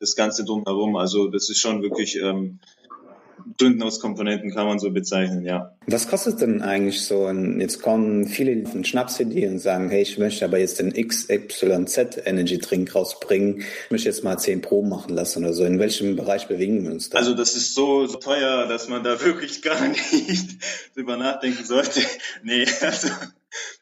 das 0.00 0.16
Ganze 0.16 0.44
drumherum. 0.44 0.96
Also 0.96 1.28
das 1.28 1.50
ist 1.50 1.60
schon 1.60 1.82
wirklich 1.82 2.16
ähm, 2.16 2.60
Gründen 3.58 3.82
aus 3.82 4.00
Komponenten 4.00 4.52
kann 4.52 4.66
man 4.66 4.78
so 4.78 4.90
bezeichnen, 4.90 5.44
ja. 5.44 5.74
Was 5.86 6.08
kostet 6.08 6.40
denn 6.40 6.62
eigentlich 6.62 7.02
so 7.02 7.26
ein, 7.26 7.60
jetzt 7.60 7.82
kommen 7.82 8.26
viele 8.26 8.66
von 8.66 8.84
Schnapsidee 8.84 9.48
und 9.48 9.58
sagen, 9.58 9.90
hey, 9.90 10.02
ich 10.02 10.18
möchte 10.18 10.44
aber 10.44 10.58
jetzt 10.58 10.78
den 10.78 10.92
XYZ 10.92 12.22
Energy 12.24 12.58
Drink 12.58 12.94
rausbringen, 12.94 13.60
ich 13.60 13.90
möchte 13.90 14.08
jetzt 14.08 14.24
mal 14.24 14.38
10 14.38 14.60
Pro 14.60 14.82
machen 14.82 15.14
lassen 15.14 15.44
oder 15.44 15.52
so. 15.52 15.64
In 15.64 15.78
welchem 15.78 16.16
Bereich 16.16 16.48
bewegen 16.48 16.84
wir 16.84 16.92
uns 16.92 17.10
da? 17.10 17.18
Also 17.18 17.34
das 17.34 17.54
ist 17.56 17.74
so, 17.74 18.06
so 18.06 18.18
teuer, 18.18 18.66
dass 18.66 18.88
man 18.88 19.02
da 19.02 19.20
wirklich 19.24 19.62
gar 19.62 19.88
nicht 19.88 20.58
drüber 20.94 21.16
nachdenken 21.16 21.64
sollte. 21.64 22.00
Nee, 22.42 22.66
also 22.80 23.08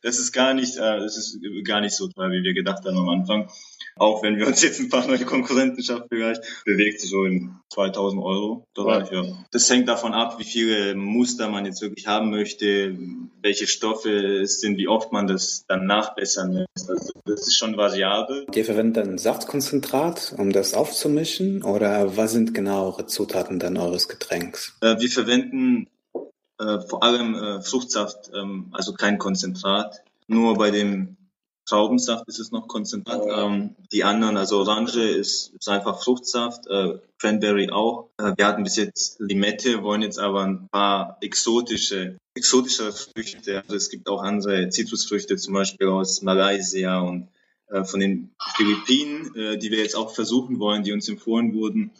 das 0.03 0.19
ist 0.19 0.33
gar 0.33 0.55
nicht, 0.55 0.77
äh, 0.77 0.99
das 0.99 1.17
ist 1.17 1.39
gar 1.65 1.81
nicht 1.81 1.95
so 1.95 2.09
teuer, 2.09 2.31
wie 2.31 2.43
wir 2.43 2.55
gedacht 2.55 2.85
haben 2.85 2.99
am 2.99 3.09
Anfang. 3.09 3.51
Auch 3.97 4.23
wenn 4.23 4.37
wir 4.37 4.47
uns 4.47 4.63
jetzt 4.63 4.79
ein 4.81 4.89
paar 4.89 5.07
neue 5.07 5.25
Konkurrenten 5.25 5.83
schaffen 5.83 6.07
vielleicht, 6.09 6.43
bewegt 6.65 7.01
sich 7.01 7.11
so 7.11 7.25
in 7.25 7.57
2000 7.71 8.23
Euro 8.23 8.65
Bereich, 8.75 9.11
ja. 9.11 9.25
Das 9.51 9.69
hängt 9.69 9.89
davon 9.89 10.15
ab, 10.15 10.39
wie 10.39 10.45
viele 10.45 10.95
Muster 10.95 11.49
man 11.49 11.67
jetzt 11.67 11.83
wirklich 11.83 12.07
haben 12.07 12.31
möchte, 12.31 12.97
welche 13.43 13.67
Stoffe 13.67 14.41
es 14.41 14.61
sind, 14.61 14.79
wie 14.79 14.89
oft 14.89 15.13
man 15.13 15.27
das 15.27 15.65
dann 15.67 15.87
nachbessern 15.87 16.53
lässt. 16.53 16.89
Also 16.89 17.13
das 17.25 17.49
ist 17.49 17.57
schon 17.57 17.77
variabel. 17.77 18.47
Ihr 18.55 18.65
verwendet 18.65 19.05
dann 19.05 19.19
Saftkonzentrat, 19.19 20.35
um 20.39 20.53
das 20.53 20.75
aufzumischen 20.75 21.63
oder 21.65 22.17
was 22.17 22.33
sind 22.33 22.55
genau 22.55 22.87
eure 22.87 23.07
Zutaten 23.07 23.59
dann 23.59 23.77
eures 23.77 24.09
Getränks? 24.09 24.77
Äh, 24.81 25.01
wir 25.01 25.09
verwenden 25.09 25.89
äh, 26.59 26.81
vor 26.81 27.03
allem 27.03 27.35
äh, 27.35 27.63
Fruchtsaft, 27.63 28.31
ähm, 28.35 28.69
also 28.73 28.93
kein 28.93 29.19
Konzentrat. 29.19 30.03
Nur 30.27 30.55
bei 30.57 30.71
dem 30.71 31.17
Traubensaft 31.69 32.27
ist 32.29 32.39
es 32.39 32.51
noch 32.51 32.67
Konzentrat. 32.67 33.23
Ähm, 33.29 33.77
die 33.93 34.03
anderen, 34.03 34.37
also 34.37 34.59
Orange 34.59 35.03
ist, 35.03 35.53
ist 35.55 35.69
einfach 35.69 36.03
Fruchtsaft, 36.03 36.67
äh, 36.67 36.99
Cranberry 37.19 37.71
auch. 37.71 38.09
Äh, 38.19 38.33
wir 38.37 38.47
hatten 38.47 38.65
bis 38.65 38.77
jetzt 38.77 39.21
Limette, 39.21 39.83
wollen 39.83 40.03
jetzt 40.03 40.19
aber 40.19 40.45
ein 40.45 40.69
paar 40.69 41.19
exotische, 41.21 42.17
exotische 42.35 42.93
Früchte. 42.93 43.63
Also 43.63 43.77
es 43.77 43.91
gibt 43.91 44.09
auch 44.09 44.23
andere 44.23 44.71
Zitrusfrüchte, 44.71 45.37
zum 45.37 45.55
Beispiel 45.55 45.89
aus 45.89 46.23
Malaysia 46.23 47.01
und 47.01 47.29
äh, 47.69 47.85
von 47.85 48.01
den 48.01 48.35
Philippinen, 48.57 49.35
äh, 49.37 49.59
die 49.59 49.71
wir 49.71 49.79
jetzt 49.79 49.95
auch 49.95 50.15
versuchen 50.15 50.59
wollen, 50.59 50.85
die 50.85 50.93
uns 50.93 51.09
empfohlen 51.09 51.53
wurden, 51.53 51.91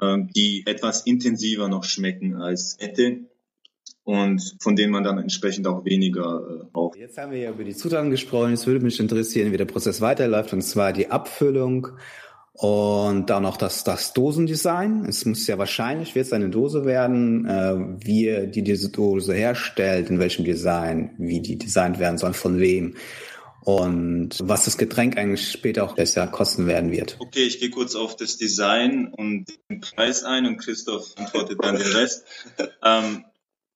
äh, 0.00 0.18
die 0.34 0.66
etwas 0.66 1.02
intensiver 1.02 1.68
noch 1.68 1.84
schmecken 1.84 2.40
als 2.40 2.78
Ette 2.78 3.26
und 4.04 4.56
von 4.60 4.76
denen 4.76 4.92
man 4.92 5.04
dann 5.04 5.18
entsprechend 5.18 5.66
auch 5.66 5.84
weniger 5.84 6.40
äh, 6.62 6.64
braucht. 6.72 6.98
Jetzt 6.98 7.18
haben 7.18 7.32
wir 7.32 7.38
ja 7.38 7.50
über 7.50 7.64
die 7.64 7.74
Zutaten 7.74 8.10
gesprochen. 8.10 8.50
Jetzt 8.50 8.66
würde 8.66 8.84
mich 8.84 8.98
interessieren, 8.98 9.52
wie 9.52 9.56
der 9.56 9.64
Prozess 9.64 10.00
weiterläuft, 10.00 10.52
und 10.52 10.62
zwar 10.62 10.92
die 10.92 11.10
Abfüllung 11.10 11.88
und 12.54 13.30
dann 13.30 13.46
auch 13.46 13.56
das, 13.56 13.84
das 13.84 14.12
Dosendesign. 14.12 15.06
Es 15.06 15.24
muss 15.24 15.46
ja 15.46 15.56
wahrscheinlich 15.56 16.14
wird 16.14 16.26
es 16.26 16.32
eine 16.32 16.50
Dose 16.50 16.84
werden, 16.84 17.46
äh, 17.46 17.74
wie 18.04 18.50
die 18.50 18.62
diese 18.62 18.90
Dose 18.90 19.34
herstellt, 19.34 20.10
in 20.10 20.18
welchem 20.18 20.44
Design, 20.44 21.14
wie 21.18 21.40
die 21.40 21.56
designt 21.56 21.98
werden 21.98 22.18
soll, 22.18 22.34
von 22.34 22.58
wem 22.58 22.96
und 23.64 24.40
was 24.42 24.64
das 24.64 24.76
Getränk 24.76 25.16
eigentlich 25.16 25.50
später 25.52 25.84
auch 25.84 25.94
besser 25.94 26.26
kosten 26.26 26.66
werden 26.66 26.90
wird. 26.90 27.16
Okay, 27.20 27.44
ich 27.44 27.60
gehe 27.60 27.70
kurz 27.70 27.94
auf 27.94 28.16
das 28.16 28.36
Design 28.36 29.12
und 29.16 29.46
den 29.70 29.80
Preis 29.80 30.24
ein 30.24 30.46
und 30.46 30.58
Christoph 30.58 31.14
antwortet 31.16 31.58
dann 31.62 31.76
den 31.76 31.92
Rest. 31.92 32.24
ähm, 32.84 33.24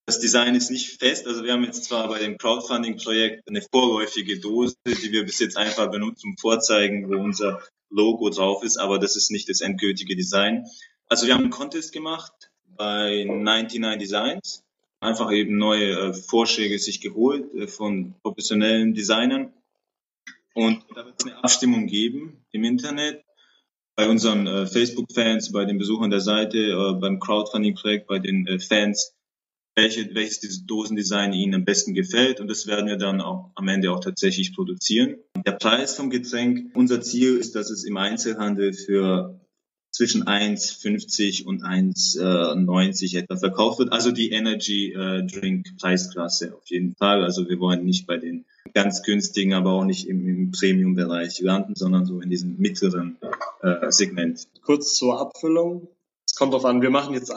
das 0.07 0.21
Design 0.21 0.55
ist 0.55 0.71
nicht 0.71 1.01
fest. 1.01 1.27
Also 1.27 1.43
wir 1.43 1.53
haben 1.53 1.65
jetzt 1.65 1.85
zwar 1.85 2.09
bei 2.09 2.21
dem 2.21 2.39
Crowdfunding-Projekt 2.39 3.49
eine 3.49 3.61
vorläufige 3.61 4.39
Dose, 4.39 4.77
die 4.87 5.11
wir 5.11 5.25
bis 5.25 5.41
jetzt 5.41 5.57
einfach 5.57 5.91
benutzen, 5.91 6.31
um 6.31 6.37
vorzeigen, 6.39 7.09
wo 7.11 7.21
unser 7.21 7.61
Logo 7.91 8.31
drauf 8.31 8.63
ist, 8.63 8.77
aber 8.77 8.99
das 8.99 9.17
ist 9.17 9.31
nicht 9.31 9.49
das 9.49 9.61
endgültige 9.61 10.15
Design. 10.17 10.67
Also 11.09 11.27
wir 11.27 11.35
haben 11.35 11.43
einen 11.43 11.51
Contest 11.51 11.93
gemacht 11.93 12.33
bei 12.77 13.25
99 13.25 13.99
Designs, 13.99 14.65
einfach 15.01 15.33
eben 15.33 15.59
neue 15.59 15.93
äh, 15.93 16.15
Vorschläge 16.15 16.79
sich 16.79 17.01
geholt 17.01 17.53
äh, 17.55 17.67
von 17.67 18.15
professionellen 18.23 18.95
Designern. 18.95 19.53
Und 20.55 20.85
da 20.95 21.05
wird 21.05 21.17
es 21.19 21.27
eine 21.27 21.43
Abstimmung 21.43 21.87
geben 21.87 22.45
im 22.53 22.65
Internet 22.65 23.25
bei 23.97 24.09
unseren 24.09 24.47
äh, 24.47 24.67
Facebook-Fans, 24.67 25.53
bei 25.53 25.65
den 25.65 25.79
Besuchern 25.79 26.11
der 26.11 26.21
Seite, 26.21 26.59
äh, 26.59 26.95
beim 26.95 27.19
Crowdfunding-Projekt, 27.19 28.07
bei 28.07 28.19
den 28.19 28.47
äh, 28.47 28.59
Fans 28.59 29.16
welche, 29.77 30.15
welches 30.15 30.67
Dosendesign 30.67 31.33
Ihnen 31.33 31.55
am 31.55 31.65
besten 31.65 31.95
gefällt. 31.95 32.41
Und 32.41 32.49
das 32.49 32.67
werden 32.67 32.87
wir 32.87 32.97
dann 32.97 33.21
auch 33.21 33.51
am 33.55 33.69
Ende 33.69 33.93
auch 33.93 34.01
tatsächlich 34.01 34.55
produzieren. 34.55 35.17
Der 35.47 35.53
Preis 35.53 35.95
vom 35.95 36.11
Getränk, 36.11 36.71
unser 36.75 37.01
Ziel 37.03 37.37
ist, 37.37 37.55
dass 37.55 37.71
es 37.71 37.85
im 37.85 37.97
Einzelhandel 37.97 38.73
für 38.73 39.39
zwischen 39.97 40.25
1,50 40.25 41.45
und 41.45 41.63
1,90 41.63 43.19
etwa 43.19 43.37
verkauft 43.37 43.79
wird. 43.79 43.93
Also 43.93 44.13
die 44.13 44.31
Energy 44.31 44.93
äh, 44.93 45.25
Drink 45.25 45.79
Preisklasse 45.79 46.55
auf 46.55 46.69
jeden 46.69 46.95
Fall. 46.97 47.23
Also 47.23 47.49
wir 47.49 47.59
wollen 47.61 47.85
nicht 47.85 48.07
bei 48.07 48.19
den 48.19 48.45
ganz 48.75 49.03
günstigen, 49.03 49.55
aber 49.55 49.73
auch 49.73 49.85
nicht 49.85 50.07
im, 50.07 50.27
im 50.27 50.51
Premium-Bereich 50.51 51.41
landen, 51.41 51.75
sondern 51.75 52.05
so 52.05 52.21
in 52.21 52.29
diesem 52.29 52.59
mittleren 52.59 53.19
äh, 53.63 53.91
Segment. 53.91 54.47
Kurz 54.63 54.97
zur 54.97 55.19
Abfüllung. 55.19 55.89
Es 56.27 56.35
kommt 56.35 56.53
darauf 56.53 56.67
an, 56.67 56.83
wir 56.83 56.91
machen 56.91 57.15
jetzt 57.15 57.33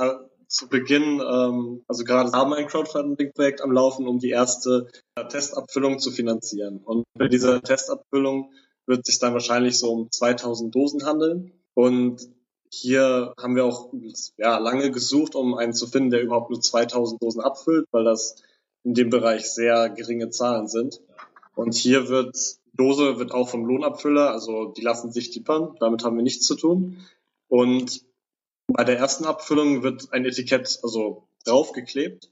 zu 0.49 0.67
Beginn, 0.67 1.21
ähm, 1.21 1.83
also 1.87 2.03
gerade 2.03 2.31
haben 2.31 2.49
wir 2.49 2.57
ein 2.57 2.67
Crowdfunding-Projekt 2.67 3.61
am 3.61 3.71
Laufen, 3.71 4.07
um 4.07 4.19
die 4.19 4.31
erste 4.31 4.89
äh, 5.15 5.25
Testabfüllung 5.27 5.99
zu 5.99 6.11
finanzieren. 6.11 6.81
Und 6.83 7.05
bei 7.13 7.27
dieser 7.27 7.61
Testabfüllung 7.61 8.51
wird 8.87 9.05
sich 9.05 9.19
dann 9.19 9.33
wahrscheinlich 9.33 9.77
so 9.77 9.91
um 9.91 10.11
2000 10.11 10.73
Dosen 10.73 11.05
handeln. 11.05 11.53
Und 11.75 12.27
hier 12.71 13.33
haben 13.39 13.55
wir 13.55 13.65
auch 13.65 13.93
ja, 14.37 14.57
lange 14.57 14.89
gesucht, 14.91 15.35
um 15.35 15.53
einen 15.53 15.73
zu 15.73 15.85
finden, 15.85 16.09
der 16.09 16.23
überhaupt 16.23 16.49
nur 16.49 16.59
2000 16.59 17.21
Dosen 17.21 17.41
abfüllt, 17.41 17.85
weil 17.91 18.03
das 18.03 18.35
in 18.83 18.95
dem 18.95 19.11
Bereich 19.11 19.51
sehr 19.51 19.89
geringe 19.89 20.31
Zahlen 20.31 20.67
sind. 20.67 20.99
Und 21.55 21.75
hier 21.75 22.09
wird 22.09 22.37
Dose 22.73 23.19
wird 23.19 23.33
auch 23.33 23.49
vom 23.49 23.65
Lohnabfüller, 23.65 24.31
also 24.31 24.65
die 24.65 24.81
lassen 24.81 25.11
sich 25.11 25.31
tippern, 25.31 25.75
damit 25.79 26.03
haben 26.03 26.15
wir 26.15 26.23
nichts 26.23 26.45
zu 26.45 26.55
tun. 26.55 27.05
Und 27.49 28.01
bei 28.73 28.83
der 28.83 28.97
ersten 28.97 29.25
Abfüllung 29.25 29.83
wird 29.83 30.11
ein 30.11 30.25
Etikett 30.25 30.79
also 30.83 31.27
draufgeklebt. 31.45 32.29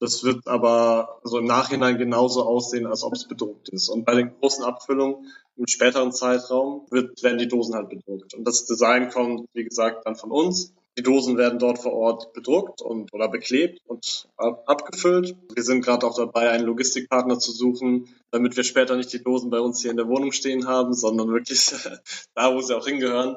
Das 0.00 0.22
wird 0.22 0.46
aber 0.46 1.20
also 1.24 1.38
im 1.38 1.46
Nachhinein 1.46 1.98
genauso 1.98 2.44
aussehen, 2.44 2.86
als 2.86 3.02
ob 3.02 3.14
es 3.14 3.26
bedruckt 3.26 3.68
ist. 3.70 3.88
Und 3.88 4.04
bei 4.04 4.14
den 4.14 4.32
großen 4.38 4.64
Abfüllungen 4.64 5.26
im 5.56 5.66
späteren 5.66 6.12
Zeitraum 6.12 6.86
wird, 6.90 7.20
werden 7.22 7.38
die 7.38 7.48
Dosen 7.48 7.74
halt 7.74 7.88
bedruckt. 7.88 8.34
Und 8.34 8.44
das 8.46 8.66
Design 8.66 9.10
kommt, 9.10 9.48
wie 9.54 9.64
gesagt, 9.64 10.06
dann 10.06 10.14
von 10.14 10.30
uns. 10.30 10.72
Die 10.96 11.02
Dosen 11.02 11.36
werden 11.36 11.60
dort 11.60 11.78
vor 11.78 11.92
Ort 11.92 12.32
bedruckt 12.32 12.82
und 12.82 13.12
oder 13.12 13.28
beklebt 13.28 13.80
und 13.86 14.28
abgefüllt. 14.36 15.36
Wir 15.54 15.62
sind 15.62 15.84
gerade 15.84 16.04
auch 16.04 16.16
dabei, 16.16 16.50
einen 16.50 16.64
Logistikpartner 16.64 17.38
zu 17.38 17.52
suchen, 17.52 18.08
damit 18.32 18.56
wir 18.56 18.64
später 18.64 18.96
nicht 18.96 19.12
die 19.12 19.22
Dosen 19.22 19.50
bei 19.50 19.60
uns 19.60 19.80
hier 19.80 19.92
in 19.92 19.96
der 19.96 20.08
Wohnung 20.08 20.32
stehen 20.32 20.66
haben, 20.66 20.94
sondern 20.94 21.28
wirklich 21.28 21.70
da, 22.34 22.54
wo 22.54 22.60
sie 22.60 22.76
auch 22.76 22.86
hingehören. 22.86 23.36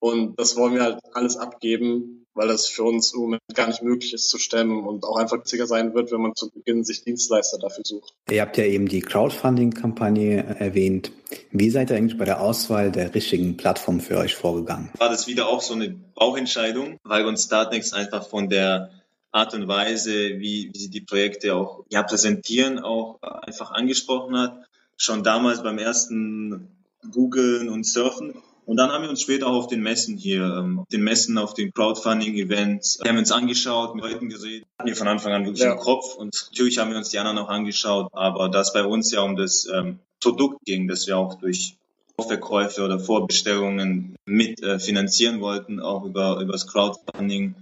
Und 0.00 0.38
das 0.38 0.56
wollen 0.56 0.74
wir 0.74 0.82
halt 0.82 0.98
alles 1.12 1.36
abgeben, 1.36 2.26
weil 2.34 2.46
das 2.46 2.66
für 2.66 2.84
uns 2.84 3.12
im 3.12 3.20
Moment 3.20 3.42
gar 3.52 3.66
nicht 3.66 3.82
möglich 3.82 4.14
ist 4.14 4.30
zu 4.30 4.38
stemmen 4.38 4.86
und 4.86 5.04
auch 5.04 5.16
einfach 5.16 5.38
günstiger 5.38 5.66
sein 5.66 5.92
wird, 5.94 6.12
wenn 6.12 6.20
man 6.20 6.36
zu 6.36 6.50
Beginn 6.50 6.84
sich 6.84 7.02
Dienstleister 7.02 7.58
dafür 7.58 7.84
sucht. 7.84 8.14
Ihr 8.30 8.40
habt 8.42 8.56
ja 8.56 8.64
eben 8.64 8.86
die 8.86 9.00
Crowdfunding-Kampagne 9.00 10.56
erwähnt. 10.58 11.10
Wie 11.50 11.70
seid 11.70 11.90
ihr 11.90 11.96
eigentlich 11.96 12.16
bei 12.16 12.24
der 12.24 12.40
Auswahl 12.40 12.92
der 12.92 13.12
richtigen 13.12 13.56
Plattform 13.56 13.98
für 13.98 14.18
euch 14.18 14.36
vorgegangen? 14.36 14.90
War 14.98 15.08
das 15.08 15.26
wieder 15.26 15.48
auch 15.48 15.60
so 15.60 15.74
eine 15.74 15.90
Bauchentscheidung, 16.14 16.98
weil 17.02 17.26
uns 17.26 17.44
Startnext 17.44 17.92
einfach 17.92 18.28
von 18.28 18.48
der 18.48 18.90
Art 19.32 19.54
und 19.54 19.66
Weise, 19.66 20.38
wie, 20.38 20.70
wie 20.72 20.78
sie 20.78 20.90
die 20.90 21.00
Projekte 21.00 21.54
auch 21.54 21.84
ja, 21.90 22.02
präsentieren, 22.02 22.78
auch 22.78 23.20
einfach 23.20 23.72
angesprochen 23.72 24.38
hat. 24.38 24.56
Schon 24.96 25.22
damals 25.22 25.62
beim 25.62 25.78
ersten 25.78 26.68
Googlen 27.12 27.68
und 27.68 27.84
Surfen 27.84 28.34
und 28.68 28.76
dann 28.76 28.92
haben 28.92 29.02
wir 29.02 29.08
uns 29.08 29.22
später 29.22 29.46
auch 29.46 29.54
auf 29.54 29.66
den 29.66 29.80
Messen 29.80 30.18
hier, 30.18 30.42
ähm, 30.42 30.80
auf 30.80 30.88
den 30.88 31.02
Messen, 31.02 31.38
auf 31.38 31.54
den 31.54 31.72
Crowdfunding-Events, 31.72 32.98
wir 33.02 33.10
haben 33.10 33.16
uns 33.16 33.32
angeschaut, 33.32 33.94
mit 33.94 34.04
Leuten 34.04 34.28
geredet, 34.28 34.66
hatten 34.78 34.90
wir 34.90 34.94
von 34.94 35.08
Anfang 35.08 35.32
an 35.32 35.46
wirklich 35.46 35.64
ja. 35.64 35.72
im 35.72 35.78
Kopf 35.78 36.14
und 36.16 36.34
natürlich 36.50 36.76
haben 36.76 36.90
wir 36.90 36.98
uns 36.98 37.08
die 37.08 37.18
anderen 37.18 37.38
auch 37.38 37.48
angeschaut, 37.48 38.10
aber 38.12 38.50
da 38.50 38.60
es 38.60 38.74
bei 38.74 38.84
uns 38.84 39.10
ja 39.10 39.22
um 39.22 39.36
das 39.36 39.66
ähm, 39.72 40.00
Produkt 40.20 40.66
ging, 40.66 40.86
das 40.86 41.06
wir 41.06 41.16
auch 41.16 41.36
durch 41.36 41.78
Vorverkäufe 42.14 42.84
oder 42.84 43.00
Vorbestellungen 43.00 44.16
mit 44.26 44.62
äh, 44.62 44.78
finanzieren 44.78 45.40
wollten, 45.40 45.80
auch 45.80 46.04
über, 46.04 46.38
über 46.38 46.52
das 46.52 46.66
Crowdfunding, 46.66 47.54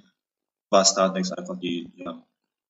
war 0.70 0.84
Startnext 0.84 1.38
einfach 1.38 1.56
die, 1.56 1.88
ja, 1.94 2.20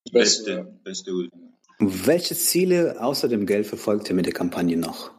die 0.07 0.13
beste, 0.13 0.57
beste, 0.57 0.79
beste 0.85 1.11
Lösung. 1.11 1.55
Welche 1.79 2.35
Ziele 2.35 2.97
außer 3.01 3.29
dem 3.29 3.47
Geld 3.47 3.67
verfolgt 3.67 4.11
ihr 4.11 4.15
mit 4.15 4.27
der 4.27 4.35
Kampagne 4.35 4.77
noch? 4.77 5.16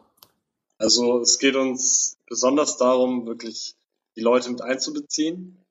Also 0.78 1.20
es 1.20 1.38
geht 1.38 1.56
uns 1.56 2.16
besonders 2.26 2.76
darum, 2.76 3.26
wirklich 3.26 3.74
die 4.16 4.20
Leute 4.20 4.50
mit 4.50 4.62
einzubeziehen. 4.62 5.64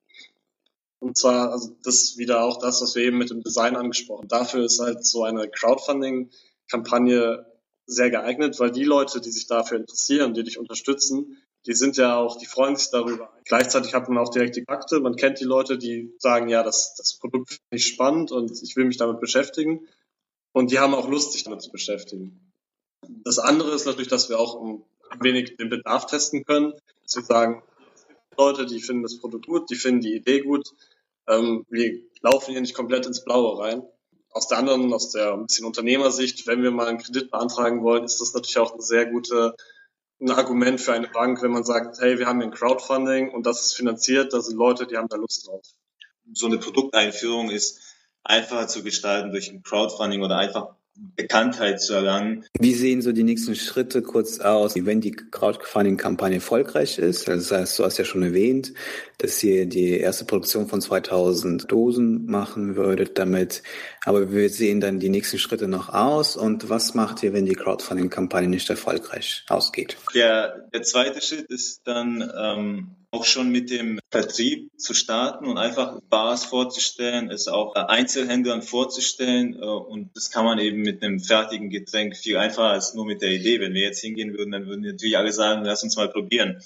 Und 1.00 1.16
zwar, 1.16 1.52
also 1.52 1.76
das 1.82 2.02
ist 2.02 2.18
wieder 2.18 2.44
auch 2.44 2.58
das, 2.58 2.82
was 2.82 2.94
wir 2.94 3.04
eben 3.04 3.18
mit 3.18 3.30
dem 3.30 3.42
Design 3.42 3.76
angesprochen. 3.76 4.28
Dafür 4.28 4.64
ist 4.64 4.80
halt 4.80 5.06
so 5.06 5.22
eine 5.24 5.48
Crowdfunding-Kampagne 5.48 7.46
sehr 7.86 8.10
geeignet, 8.10 8.58
weil 8.60 8.70
die 8.70 8.84
Leute, 8.84 9.20
die 9.20 9.30
sich 9.30 9.46
dafür 9.46 9.78
interessieren, 9.78 10.34
die 10.34 10.42
dich 10.42 10.58
unterstützen, 10.58 11.38
die 11.66 11.74
sind 11.74 11.96
ja 11.96 12.16
auch, 12.16 12.36
die 12.38 12.46
freuen 12.46 12.76
sich 12.76 12.90
darüber. 12.90 13.32
Gleichzeitig 13.44 13.94
hat 13.94 14.08
man 14.08 14.18
auch 14.18 14.30
direkt 14.30 14.56
die 14.56 14.64
Fakte. 14.64 15.00
Man 15.00 15.16
kennt 15.16 15.40
die 15.40 15.44
Leute, 15.44 15.78
die 15.78 16.14
sagen, 16.18 16.48
ja, 16.48 16.62
das, 16.62 16.94
das 16.96 17.14
Produkt 17.14 17.50
finde 17.50 17.76
ich 17.76 17.86
spannend 17.86 18.32
und 18.32 18.62
ich 18.62 18.76
will 18.76 18.84
mich 18.84 18.96
damit 18.96 19.20
beschäftigen. 19.20 19.86
Und 20.52 20.70
die 20.70 20.78
haben 20.78 20.94
auch 20.94 21.08
Lust, 21.08 21.32
sich 21.32 21.44
damit 21.44 21.62
zu 21.62 21.70
beschäftigen. 21.70 22.52
Das 23.24 23.38
andere 23.38 23.74
ist 23.74 23.86
natürlich, 23.86 24.08
dass 24.08 24.28
wir 24.28 24.38
auch 24.38 24.54
ein 25.10 25.22
wenig 25.22 25.56
den 25.56 25.68
Bedarf 25.68 26.06
testen 26.06 26.44
können, 26.44 26.72
zu 27.04 27.20
sagen, 27.22 27.62
Leute, 28.36 28.66
die 28.66 28.80
finden 28.80 29.02
das 29.02 29.18
Produkt 29.18 29.46
gut, 29.46 29.70
die 29.70 29.74
finden 29.74 30.00
die 30.00 30.14
Idee 30.14 30.40
gut. 30.40 30.68
Ähm, 31.26 31.66
wir 31.68 32.00
laufen 32.22 32.52
hier 32.52 32.60
nicht 32.60 32.74
komplett 32.74 33.06
ins 33.06 33.24
Blaue 33.24 33.58
rein. 33.58 33.82
Aus 34.30 34.46
der 34.46 34.58
anderen, 34.58 34.92
aus 34.92 35.10
der 35.10 35.32
ein 35.32 35.46
bisschen 35.46 35.66
Unternehmersicht, 35.66 36.46
wenn 36.46 36.62
wir 36.62 36.70
mal 36.70 36.86
einen 36.86 36.98
Kredit 36.98 37.30
beantragen 37.30 37.82
wollen, 37.82 38.04
ist 38.04 38.20
das 38.20 38.34
natürlich 38.34 38.58
auch 38.58 38.74
ein 38.74 38.80
sehr 38.80 39.06
gute 39.06 39.54
ein 40.20 40.30
Argument 40.30 40.80
für 40.80 40.92
eine 40.92 41.08
Bank, 41.08 41.42
wenn 41.42 41.52
man 41.52 41.64
sagt, 41.64 42.00
hey, 42.00 42.18
wir 42.18 42.26
haben 42.26 42.40
hier 42.40 42.48
ein 42.48 42.54
Crowdfunding 42.54 43.30
und 43.30 43.46
das 43.46 43.66
ist 43.66 43.74
finanziert, 43.74 44.32
da 44.32 44.40
sind 44.40 44.56
Leute, 44.56 44.86
die 44.86 44.96
haben 44.96 45.08
da 45.08 45.16
Lust 45.16 45.46
drauf. 45.46 45.62
So 46.32 46.46
eine 46.46 46.58
Produkteinführung 46.58 47.50
ist 47.50 47.80
einfacher 48.24 48.66
zu 48.66 48.82
gestalten 48.82 49.30
durch 49.30 49.48
ein 49.48 49.62
Crowdfunding 49.62 50.22
oder 50.22 50.36
einfach 50.36 50.74
Bekanntheit 51.16 51.80
zu 51.80 51.94
erlangen. 51.94 52.44
Wie 52.58 52.74
sehen 52.74 53.02
so 53.02 53.12
die 53.12 53.24
nächsten 53.24 53.54
Schritte 53.54 54.02
kurz 54.02 54.40
aus, 54.40 54.74
wenn 54.76 55.00
die 55.00 55.12
Crowdfunding-Kampagne 55.12 56.36
erfolgreich 56.36 56.98
ist? 56.98 57.28
Also 57.28 57.50
das 57.50 57.60
heißt, 57.60 57.78
du 57.78 57.84
hast 57.84 57.98
ja 57.98 58.04
schon 58.04 58.22
erwähnt, 58.22 58.72
dass 59.18 59.42
ihr 59.42 59.66
die 59.66 59.98
erste 59.98 60.24
Produktion 60.24 60.68
von 60.68 60.80
2000 60.80 61.70
Dosen 61.70 62.26
machen 62.26 62.76
würdet 62.76 63.18
damit. 63.18 63.62
Aber 64.08 64.32
wir 64.32 64.48
sehen 64.48 64.80
dann 64.80 65.00
die 65.00 65.10
nächsten 65.10 65.38
Schritte 65.38 65.68
noch 65.68 65.90
aus. 65.90 66.34
Und 66.34 66.70
was 66.70 66.94
macht 66.94 67.22
ihr, 67.22 67.34
wenn 67.34 67.44
die 67.44 67.52
Crowdfunding-Kampagne 67.52 68.48
nicht 68.48 68.70
erfolgreich 68.70 69.44
ausgeht? 69.48 69.98
Der, 70.14 70.66
der 70.72 70.82
zweite 70.82 71.20
Schritt 71.20 71.44
ist 71.50 71.82
dann 71.86 72.32
ähm, 72.34 72.96
auch 73.10 73.26
schon 73.26 73.50
mit 73.50 73.68
dem 73.68 74.00
Vertrieb 74.10 74.70
zu 74.78 74.94
starten 74.94 75.44
und 75.44 75.58
einfach 75.58 76.00
Bars 76.08 76.46
vorzustellen, 76.46 77.30
es 77.30 77.48
auch 77.48 77.74
Einzelhändlern 77.74 78.62
vorzustellen. 78.62 79.54
Äh, 79.54 79.66
und 79.66 80.16
das 80.16 80.30
kann 80.30 80.46
man 80.46 80.58
eben 80.58 80.80
mit 80.80 81.02
einem 81.02 81.20
fertigen 81.20 81.68
Getränk 81.68 82.16
viel 82.16 82.38
einfacher 82.38 82.70
als 82.70 82.94
nur 82.94 83.04
mit 83.04 83.20
der 83.20 83.32
Idee. 83.32 83.60
Wenn 83.60 83.74
wir 83.74 83.82
jetzt 83.82 84.00
hingehen 84.00 84.32
würden, 84.32 84.52
dann 84.52 84.66
würden 84.66 84.86
natürlich 84.86 85.18
alle 85.18 85.32
sagen, 85.32 85.66
lass 85.66 85.82
uns 85.82 85.96
mal 85.96 86.08
probieren. 86.08 86.62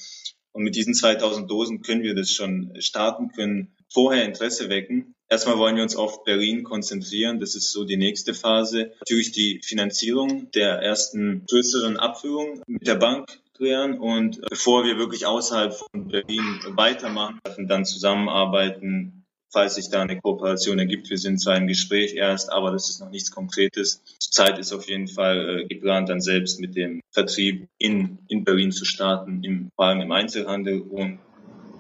Und 0.52 0.62
mit 0.62 0.76
diesen 0.76 0.94
2000 0.94 1.50
Dosen 1.50 1.82
können 1.82 2.04
wir 2.04 2.14
das 2.14 2.30
schon 2.30 2.72
starten, 2.78 3.32
können 3.32 3.75
vorher 3.92 4.25
Interesse 4.25 4.68
wecken. 4.68 5.16
Erstmal 5.33 5.57
wollen 5.57 5.77
wir 5.77 5.83
uns 5.83 5.97
auf 5.97 6.25
Berlin 6.25 6.62
konzentrieren. 6.62 7.41
Das 7.41 7.55
ist 7.55 7.73
so 7.73 7.85
die 7.85 7.97
nächste 7.97 8.35
Phase. 8.35 8.93
Natürlich 9.01 9.33
die 9.33 9.62
Finanzierung 9.65 10.51
der 10.51 10.83
ersten 10.83 11.47
größeren 11.47 11.97
Abführung 11.97 12.61
mit 12.67 12.87
der 12.87 12.97
Bank 12.97 13.41
klären 13.57 13.99
und 13.99 14.43
bevor 14.51 14.85
wir 14.85 14.99
wirklich 14.99 15.25
außerhalb 15.25 15.73
von 15.73 16.09
Berlin 16.09 16.61
weitermachen, 16.77 17.41
dann 17.67 17.87
zusammenarbeiten, 17.87 19.25
falls 19.51 19.77
sich 19.77 19.89
da 19.89 20.03
eine 20.03 20.21
Kooperation 20.21 20.79
ergibt. 20.79 21.09
Wir 21.09 21.17
sind 21.17 21.41
zwar 21.41 21.57
im 21.57 21.67
Gespräch 21.67 22.12
erst, 22.12 22.53
aber 22.53 22.71
das 22.71 22.91
ist 22.91 23.01
noch 23.01 23.09
nichts 23.09 23.31
Konkretes. 23.31 24.03
Zeit 24.19 24.59
ist 24.59 24.75
auf 24.75 24.87
jeden 24.87 25.09
Fall 25.09 25.61
äh, 25.61 25.65
geplant, 25.67 26.11
dann 26.11 26.21
selbst 26.21 26.61
mit 26.61 26.77
dem 26.77 27.01
Vertrieb 27.11 27.69
in, 27.79 28.19
in 28.29 28.45
Berlin 28.45 28.71
zu 28.71 28.85
starten, 28.85 29.43
im, 29.45 29.71
vor 29.77 29.87
allem 29.87 30.03
im 30.03 30.12
Einzelhandel 30.12 30.83
und 30.83 31.21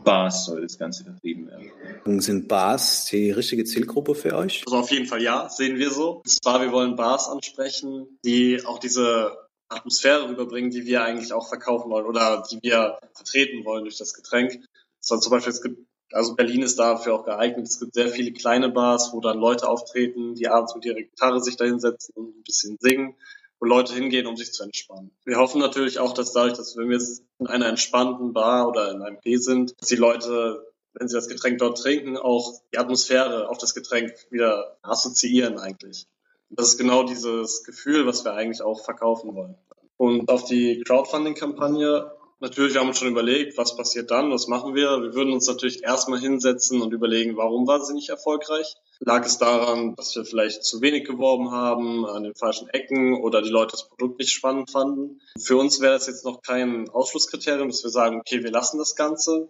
Bars 0.04 0.44
soll 0.46 0.62
das 0.62 0.78
Ganze 0.78 1.04
vertrieben 1.04 1.48
werden. 1.48 2.20
Sind 2.20 2.48
Bars 2.48 3.06
die 3.06 3.30
richtige 3.30 3.64
Zielgruppe 3.64 4.14
für 4.14 4.36
euch? 4.36 4.62
Also 4.66 4.78
auf 4.78 4.90
jeden 4.90 5.06
Fall 5.06 5.22
ja, 5.22 5.48
sehen 5.48 5.78
wir 5.78 5.90
so. 5.90 6.16
Und 6.16 6.28
zwar, 6.28 6.60
wir 6.60 6.72
wollen 6.72 6.96
Bars 6.96 7.28
ansprechen, 7.28 8.18
die 8.24 8.64
auch 8.64 8.78
diese 8.78 9.36
Atmosphäre 9.68 10.28
rüberbringen, 10.28 10.70
die 10.70 10.84
wir 10.84 11.04
eigentlich 11.04 11.32
auch 11.32 11.48
verkaufen 11.48 11.90
wollen 11.90 12.06
oder 12.06 12.44
die 12.50 12.58
wir 12.62 12.98
vertreten 13.14 13.64
wollen 13.64 13.84
durch 13.84 13.98
das 13.98 14.14
Getränk. 14.14 14.64
So, 15.00 15.16
zum 15.16 15.30
Beispiel, 15.30 15.52
es 15.52 15.62
gibt, 15.62 15.86
also 16.12 16.34
Berlin 16.34 16.62
ist 16.62 16.78
dafür 16.78 17.14
auch 17.14 17.24
geeignet. 17.24 17.66
Es 17.66 17.80
gibt 17.80 17.94
sehr 17.94 18.08
viele 18.08 18.32
kleine 18.32 18.68
Bars, 18.68 19.12
wo 19.12 19.20
dann 19.20 19.38
Leute 19.38 19.68
auftreten, 19.68 20.34
die 20.34 20.48
abends 20.48 20.74
mit 20.74 20.84
ihrer 20.84 21.00
Gitarre 21.00 21.40
sich 21.40 21.56
da 21.56 21.64
hinsetzen 21.64 22.14
und 22.14 22.36
ein 22.36 22.42
bisschen 22.42 22.76
singen, 22.80 23.14
wo 23.62 23.66
Leute 23.66 23.94
hingehen, 23.94 24.26
um 24.26 24.36
sich 24.36 24.52
zu 24.52 24.64
entspannen. 24.64 25.12
Wir 25.24 25.36
hoffen 25.36 25.60
natürlich 25.60 26.00
auch, 26.00 26.14
dass 26.14 26.32
dadurch, 26.32 26.54
dass 26.54 26.76
wenn 26.76 26.90
wir 26.90 27.00
in 27.38 27.46
einer 27.46 27.68
entspannten 27.68 28.32
Bar 28.32 28.66
oder 28.66 28.90
in 28.90 29.02
einem 29.02 29.20
P 29.20 29.36
sind, 29.36 29.80
dass 29.80 29.88
die 29.88 29.94
Leute 29.94 30.66
wenn 30.94 31.08
sie 31.08 31.14
das 31.14 31.28
Getränk 31.28 31.58
dort 31.58 31.78
trinken, 31.78 32.16
auch 32.18 32.60
die 32.74 32.78
Atmosphäre 32.78 33.48
auf 33.48 33.58
das 33.58 33.72
Getränk 33.72 34.12
wieder 34.30 34.76
assoziieren 34.82 35.58
eigentlich. 35.58 36.06
Das 36.50 36.68
ist 36.68 36.76
genau 36.76 37.04
dieses 37.04 37.64
Gefühl, 37.64 38.06
was 38.06 38.24
wir 38.24 38.34
eigentlich 38.34 38.62
auch 38.62 38.84
verkaufen 38.84 39.34
wollen. 39.34 39.54
Und 39.96 40.28
auf 40.28 40.44
die 40.44 40.82
Crowdfunding-Kampagne, 40.84 42.12
natürlich 42.40 42.76
haben 42.76 42.86
wir 42.86 42.88
uns 42.88 42.98
schon 42.98 43.08
überlegt, 43.08 43.56
was 43.56 43.76
passiert 43.76 44.10
dann, 44.10 44.30
was 44.32 44.48
machen 44.48 44.74
wir. 44.74 45.00
Wir 45.00 45.14
würden 45.14 45.32
uns 45.32 45.46
natürlich 45.46 45.82
erstmal 45.82 46.18
hinsetzen 46.18 46.82
und 46.82 46.92
überlegen, 46.92 47.36
warum 47.36 47.66
war 47.66 47.82
sie 47.82 47.94
nicht 47.94 48.10
erfolgreich. 48.10 48.74
Lag 49.00 49.24
es 49.24 49.38
daran, 49.38 49.94
dass 49.96 50.14
wir 50.14 50.24
vielleicht 50.24 50.64
zu 50.64 50.80
wenig 50.80 51.04
geworben 51.04 51.50
haben, 51.50 52.06
an 52.06 52.22
den 52.22 52.34
falschen 52.34 52.68
Ecken 52.68 53.20
oder 53.20 53.42
die 53.42 53.50
Leute 53.50 53.72
das 53.72 53.88
Produkt 53.88 54.18
nicht 54.18 54.32
spannend 54.32 54.70
fanden? 54.70 55.20
Für 55.40 55.56
uns 55.56 55.80
wäre 55.80 55.94
das 55.94 56.06
jetzt 56.06 56.24
noch 56.24 56.42
kein 56.42 56.88
Ausschlusskriterium, 56.88 57.68
dass 57.68 57.82
wir 57.82 57.90
sagen, 57.90 58.20
okay, 58.20 58.42
wir 58.44 58.50
lassen 58.50 58.78
das 58.78 58.94
Ganze. 58.94 59.48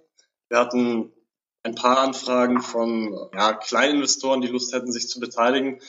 Wir 0.48 0.58
hatten 0.58 1.12
ein 1.64 1.74
paar 1.74 1.98
Anfragen 1.98 2.62
von 2.62 3.28
ja, 3.34 3.52
Kleininvestoren, 3.52 4.40
die 4.40 4.48
Lust 4.48 4.72
hätten, 4.72 4.90
sich 4.90 5.08
zu 5.08 5.20
beteiligen. 5.20 5.80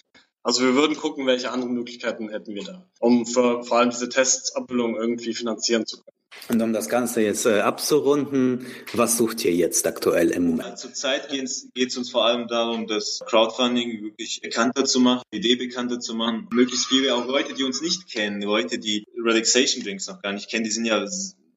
Also 0.43 0.61
wir 0.61 0.75
würden 0.75 0.97
gucken, 0.97 1.25
welche 1.25 1.51
anderen 1.51 1.73
Möglichkeiten 1.73 2.29
hätten 2.29 2.53
wir 2.53 2.65
da, 2.65 2.85
um 2.99 3.25
für, 3.25 3.63
vor 3.63 3.77
allem 3.77 3.91
diese 3.91 4.09
Testabbildung 4.09 4.95
irgendwie 4.97 5.33
finanzieren 5.33 5.85
zu 5.85 5.97
können. 5.97 6.12
Und 6.49 6.61
um 6.61 6.73
das 6.73 6.89
Ganze 6.89 7.21
jetzt 7.21 7.45
äh, 7.45 7.61
abzurunden, 7.61 8.65
was 8.93 9.17
sucht 9.17 9.45
ihr 9.45 9.53
jetzt 9.53 9.87
aktuell 9.87 10.29
im 10.31 10.47
Moment? 10.47 10.77
Zurzeit 10.77 11.29
geht 11.29 11.45
es 11.89 11.97
uns 11.97 12.11
vor 12.11 12.25
allem 12.25 12.47
darum, 12.47 12.87
das 12.87 13.21
Crowdfunding 13.25 14.03
wirklich 14.03 14.41
bekannter 14.41 14.83
zu 14.85 14.99
machen, 14.99 15.23
die 15.33 15.37
Idee 15.37 15.55
bekannter 15.55 15.99
zu 15.99 16.15
machen. 16.15 16.47
Möglichst 16.51 16.87
viele 16.87 17.15
auch 17.15 17.25
Leute, 17.27 17.53
die 17.53 17.63
uns 17.63 17.81
nicht 17.81 18.11
kennen, 18.11 18.41
Leute, 18.41 18.77
die 18.77 19.05
Relaxation 19.17 19.83
Drinks 19.83 20.07
noch 20.07 20.21
gar 20.21 20.33
nicht 20.33 20.49
kennen, 20.49 20.65
die 20.65 20.71
sind 20.71 20.85
ja 20.85 21.05